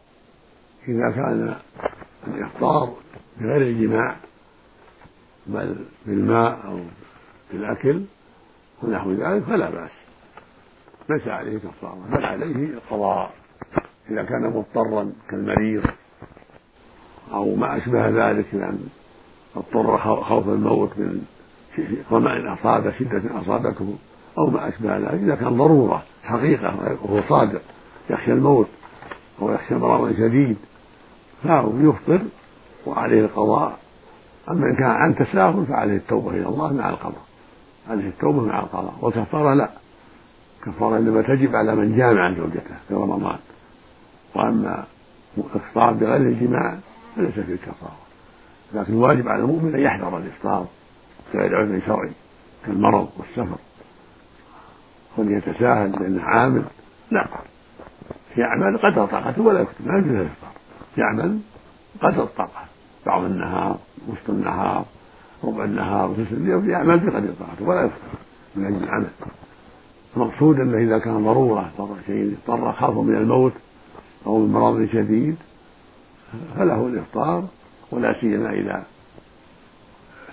إذا 0.87 1.11
كان 1.11 1.55
الإفطار 2.27 2.93
بغير 3.39 3.61
الجماع 3.61 4.15
بل 5.47 5.75
بالماء 6.05 6.59
أو 6.65 6.79
بالأكل 7.51 8.01
ونحو 8.83 9.11
ذلك 9.11 9.43
فلا 9.43 9.69
بأس. 9.69 9.91
ليس 11.09 11.27
عليه 11.27 11.57
كفارة 11.57 12.07
بل 12.11 12.25
عليه 12.25 12.65
القضاء 12.65 13.31
إذا 14.09 14.23
كان 14.23 14.41
مضطرا 14.41 15.11
كالمريض 15.29 15.83
أو 17.33 17.55
ما 17.55 17.77
أشبه 17.77 18.09
ذلك 18.09 18.53
يعني 18.53 18.77
اضطر 19.55 19.97
خوف 20.23 20.47
الموت 20.47 20.97
من 20.97 21.21
ظمأ 22.11 22.53
أصابه 22.53 22.91
شدة 22.99 23.41
أصابته 23.41 23.95
أو 24.37 24.45
ما 24.45 24.67
أشبه 24.67 24.97
ذلك 24.97 25.13
إذا 25.23 25.35
كان 25.35 25.57
ضرورة 25.57 26.03
حقيقة 26.23 26.97
وهو 27.03 27.21
صادق 27.29 27.61
يخشى 28.09 28.33
الموت 28.33 28.67
أو 29.41 29.51
يخشى 29.51 29.75
مرضا 29.75 30.13
شديد 30.13 30.57
فهو 31.43 31.71
يفطر 31.77 32.21
وعليه 32.85 33.21
القضاء. 33.21 33.79
أما 34.49 34.65
إن 34.65 34.75
كان 34.75 34.91
عن 34.91 35.15
تساهل 35.15 35.65
فعليه 35.65 35.97
التوبة 35.97 36.29
إلى 36.29 36.47
الله 36.47 36.73
مع 36.73 36.89
القضاء. 36.89 37.23
عليه 37.89 38.07
التوبة 38.07 38.41
مع 38.41 38.59
القضاء. 38.59 38.93
والكفارة 39.01 39.53
لا. 39.53 39.69
كفارة 40.65 40.97
إنما 40.97 41.21
تجب 41.21 41.55
على 41.55 41.75
من 41.75 41.97
جامع 41.97 42.31
زوجته 42.31 42.75
في 42.87 42.93
رمضان. 42.93 43.39
وأما 44.35 44.85
الإفطار 45.37 45.93
بغير 45.93 46.21
الجماع 46.21 46.77
فليس 47.15 47.33
فيه 47.33 47.55
كفارة. 47.55 47.97
لكن 48.73 48.93
الواجب 48.93 49.27
على 49.27 49.41
المؤمن 49.41 49.75
أن 49.75 49.81
يحذر 49.81 50.17
الإفطار 50.17 50.65
بغير 51.33 51.55
عذر 51.55 51.81
شرعي 51.85 52.11
كالمرض 52.65 53.09
والسفر. 53.17 53.57
وليتساهل 55.17 55.91
لأنه 55.91 56.23
عامل 56.23 56.63
لا 57.11 57.27
في 58.35 58.43
أعمال 58.43 58.77
قدر 58.77 59.05
طاقته 59.05 59.41
ولا 59.41 59.59
يكتب 59.59 59.87
ما 59.87 59.97
يجوز 59.97 60.11
الإفطار 60.11 60.51
يعمل 60.97 61.39
قدر 62.01 62.23
الطاقة 62.23 62.65
بعض 63.05 63.23
النهار 63.23 63.77
وسط 64.07 64.29
النهار 64.29 64.85
ربع 65.43 65.63
النهار 65.63 66.09
وثلث 66.09 66.31
الليل 66.31 66.69
يعمل 66.69 66.99
بقدر 66.99 67.33
طاقته 67.39 67.65
ولا 67.65 67.81
يفطر 67.81 68.17
من 68.55 68.65
أجل 68.65 68.83
العمل. 68.83 69.09
المقصود 70.17 70.59
أنه 70.59 70.77
إذا 70.77 70.99
كان 70.99 71.23
ضرورة 71.23 71.71
اضطر 71.79 71.95
شيء 72.05 72.37
اضطر 72.47 72.73
خوفا 72.73 73.01
من 73.01 73.15
الموت 73.15 73.53
أو 74.25 74.39
من 74.39 74.53
مرض 74.53 74.87
شديد 74.93 75.35
فله 76.55 76.87
الإفطار 76.87 77.47
ولا 77.91 78.21
سيما 78.21 78.49
إذا 78.49 78.83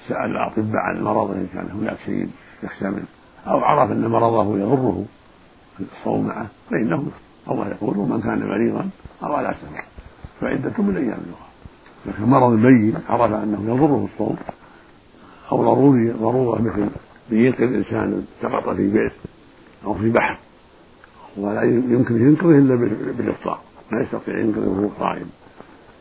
سأل 0.09 0.31
الأطباء 0.31 0.77
عن 0.77 0.97
المرض 0.97 1.31
إن 1.31 1.49
كان 1.55 1.71
هناك 1.71 1.99
شيء 2.07 2.29
يخشى 2.63 2.85
منه 2.85 3.07
أو 3.47 3.65
عرف 3.65 3.93
أن 3.93 4.07
مرضه 4.07 4.59
يضره 4.59 5.05
الصوم 5.81 6.27
معه 6.27 6.47
فإنه 6.71 7.07
الله 7.51 7.69
يقول 7.69 7.99
ومن 7.99 8.21
كان 8.21 8.49
مريضا 8.49 8.91
أو 9.23 9.35
على 9.35 9.55
سفر 9.55 9.85
فعدة 10.41 10.83
من 10.83 10.97
أيام 10.97 11.21
أخرى. 11.33 11.51
لكن 12.07 12.25
مرض 12.25 12.53
ميت 12.53 12.95
عرف 13.09 13.33
أنه 13.33 13.75
يضره 13.75 14.09
الصوم 14.13 14.37
أو 15.53 15.63
ضروري 15.63 16.11
ضرورة 16.11 16.63
مثل 16.63 16.89
بينقذ 17.31 17.75
إنسان 17.75 18.25
سقط 18.43 18.69
في 18.69 18.91
بئر 18.91 19.13
أو 19.85 19.95
في 19.95 20.11
بحر 20.11 20.37
ولا 21.37 21.63
يمكن 21.63 22.27
ينقذه 22.27 22.59
إلا 22.59 22.75
بالإفطار 23.17 23.61
ما 23.93 24.03
يستطيع 24.03 24.39
ينقذه 24.39 24.69
وهو 24.69 24.89
قائم. 24.89 25.31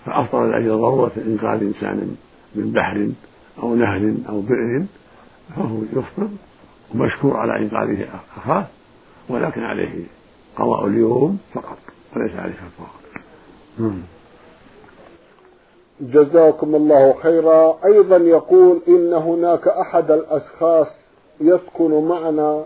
فأفطر 0.05 0.45
لأجل 0.45 0.69
ضرورة 0.69 1.11
إنقاذ 1.17 1.63
إنسان 1.63 2.15
من 2.55 2.71
بحر 2.71 3.09
أو 3.63 3.75
نهر 3.75 4.13
أو 4.29 4.41
بئر 4.41 4.85
فهو 5.55 5.77
يفطر 5.93 6.27
ومشكور 6.95 7.37
على 7.37 7.57
إنقاذه 7.57 8.07
أخاه 8.37 8.65
ولكن 9.29 9.63
عليه 9.63 10.03
قضاء 10.55 10.87
اليوم 10.87 11.39
فقط 11.53 11.77
وليس 12.15 12.35
عليه 12.35 12.53
كفارة 12.53 12.99
نعم. 13.79 14.01
جزاكم 16.01 16.75
الله 16.75 17.13
خيرا. 17.13 17.79
أيضا 17.85 18.17
يقول 18.17 18.81
إن 18.87 19.13
هناك 19.13 19.67
أحد 19.67 20.11
الأشخاص 20.11 20.87
يسكن 21.41 22.07
معنا 22.07 22.65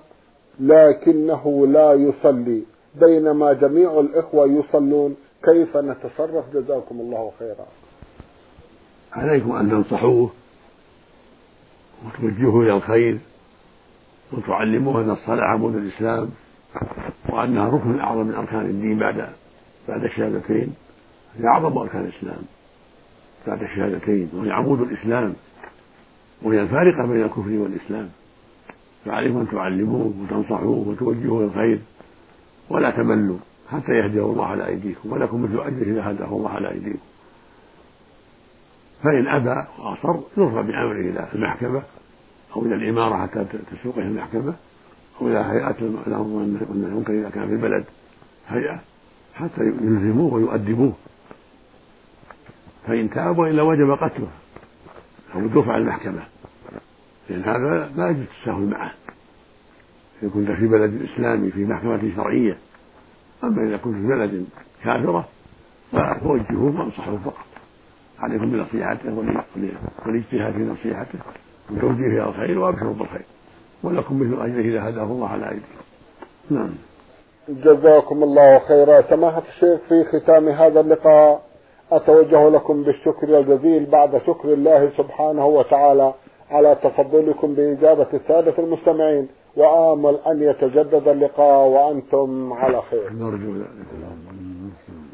لكنه 0.59 1.67
لا 1.67 1.93
يصلي 1.93 2.63
بينما 2.95 3.53
جميع 3.53 3.99
الإخوة 3.99 4.45
يصلون. 4.47 5.15
كيف 5.43 5.77
نتصرف؟ 5.77 6.43
جزاكم 6.53 6.99
الله 6.99 7.31
خيرا. 7.39 7.65
عليكم 9.13 9.51
أن 9.51 9.69
تنصحوه 9.69 10.29
وتوجهوه 12.05 12.63
إلى 12.63 12.73
الخير. 12.73 13.19
وتعلموه 14.34 15.02
أن 15.02 15.10
الصلاة 15.10 15.43
عمود 15.43 15.76
الإسلام 15.76 16.30
وأنها 17.30 17.69
ركن 17.69 18.00
أعظم 18.00 18.28
من 18.28 18.34
أركان 18.34 18.62
الدين 18.62 19.00
بعد 19.00 19.30
بعد 19.88 20.04
الشهادتين. 20.04 20.74
هي 21.38 21.48
أعظم 21.48 21.78
أركان 21.78 22.02
الإسلام 22.02 22.41
بعد 23.48 23.63
الشهادتين 23.63 24.30
وهي 24.34 24.52
عمود 24.52 24.82
الإسلام 24.82 25.34
وهي 26.41 26.62
الفارقة 26.62 27.08
بين 27.08 27.24
الكفر 27.24 27.52
والإسلام. 27.52 28.10
فعليكم 29.06 29.39
أن 29.39 29.48
تعلموه 29.50 30.13
وتنصحوه 30.22 30.88
وتوجهوه 30.88 31.39
إلى 31.39 31.46
الخير 31.46 31.80
ولا 32.69 32.91
تملوا 32.91 33.38
حتى 33.72 33.91
يهديه 33.91 34.22
الله 34.22 34.46
على 34.46 34.67
أيديكم 34.67 35.12
ولكم 35.12 35.43
مثل 35.43 35.60
أجره 35.60 35.84
إذا 35.84 36.12
هداه 36.12 36.28
الله 36.28 36.50
على 36.50 36.72
أيديكم. 36.72 37.00
فإن 39.04 39.28
أبى 39.28 39.67
وأصر 39.80 40.19
يرفع 40.38 40.62
بأمره 40.62 41.00
إلى 41.10 41.28
المحكمة 41.36 41.82
أو 42.56 42.66
إلى 42.66 42.76
الإمارة 42.76 43.22
حتى 43.22 43.46
تسوقه 43.72 44.02
المحكمة 44.02 44.56
أو 45.22 45.28
إلى 45.28 45.39
هيئة 45.39 45.76
الأمر 46.08 46.28
والنهي 46.28 47.20
إذا 47.20 47.30
كان 47.30 47.48
في 47.48 47.54
البلد 47.54 47.86
هيئة 48.48 48.82
حتى 49.34 49.62
يلزموه 49.62 50.34
ويؤدبوه. 50.34 50.94
فإن 52.88 53.10
تاب 53.10 53.38
وإلا 53.38 53.62
وجب 53.62 53.92
قتله 53.92 54.28
أو 55.36 55.39
الدفع 55.39 55.78
المحكمة. 55.78 56.24
لأن 57.30 57.44
هذا 57.44 57.92
لا 57.96 58.10
يجوز 58.10 58.22
التساهل 58.22 58.70
معه. 58.70 58.94
إن 60.24 60.30
كنت 60.30 60.52
في 60.52 60.68
بلد 60.68 61.02
إسلامي 61.02 61.52
في 61.52 61.66
محكمة 61.66 62.16
شرعية. 62.16 62.58
أما 63.44 63.68
إذا 63.68 63.78
كنت 63.78 63.96
في 63.96 64.08
بلد 64.08 64.46
كافرة 64.84 65.28
فوجهوه 66.24 66.80
وانصحوه 66.80 67.18
فقط. 67.18 67.46
عليكم 68.20 68.52
بنصيحته 68.52 69.13
والاجتهاد 70.06 70.54
في 70.54 70.60
نصيحته. 70.60 71.20
وتوجيهه 71.71 72.08
إلى 72.08 72.30
الخير 72.30 72.60
وابشروا 72.60 72.93
بالخير. 72.93 73.26
ولكم 73.84 74.19
مثل 74.19 74.41
أجره 74.41 74.62
إذا 74.62 74.89
هداه 74.89 75.04
الله 75.04 75.28
على 75.28 75.49
أيديكم. 75.49 75.84
نعم. 76.49 76.69
جزاكم 77.49 78.23
الله 78.23 78.60
خيرا. 78.60 79.02
سماحة 79.02 79.43
الشيخ 79.49 79.80
في 79.89 80.04
ختام 80.04 80.49
هذا 80.49 80.80
اللقاء 80.80 81.41
أتوجه 81.91 82.49
لكم 82.49 82.84
بالشكر 82.84 83.39
الجزيل 83.39 83.86
بعد 83.86 84.17
شكر 84.17 84.54
الله 84.54 84.91
سبحانه 84.97 85.45
وتعالى 85.45 86.13
على 86.52 86.76
تفضلكم 86.84 87.54
بإجابة 87.54 88.08
السادة 88.13 88.54
المستمعين. 88.60 89.28
وآمل 89.56 90.19
أن 90.28 90.41
يتجدد 90.43 91.08
اللقاء 91.08 91.67
وأنتم 91.67 92.54
على 92.54 92.82
خير. 92.82 93.13
نرجو 93.13 93.56
ذلك. 93.56 93.67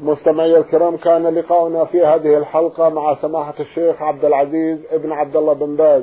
مستمعي 0.02 0.58
الكرام 0.58 0.96
كان 0.96 1.26
لقاؤنا 1.26 1.84
في 1.84 2.06
هذه 2.06 2.38
الحلقة 2.38 2.88
مع 2.88 3.16
سماحة 3.22 3.54
الشيخ 3.60 4.02
عبد 4.02 4.24
العزيز 4.24 4.78
ابن 4.90 5.12
عبد 5.12 5.36
الله 5.36 5.52
بن 5.52 5.76
باز. 5.76 6.02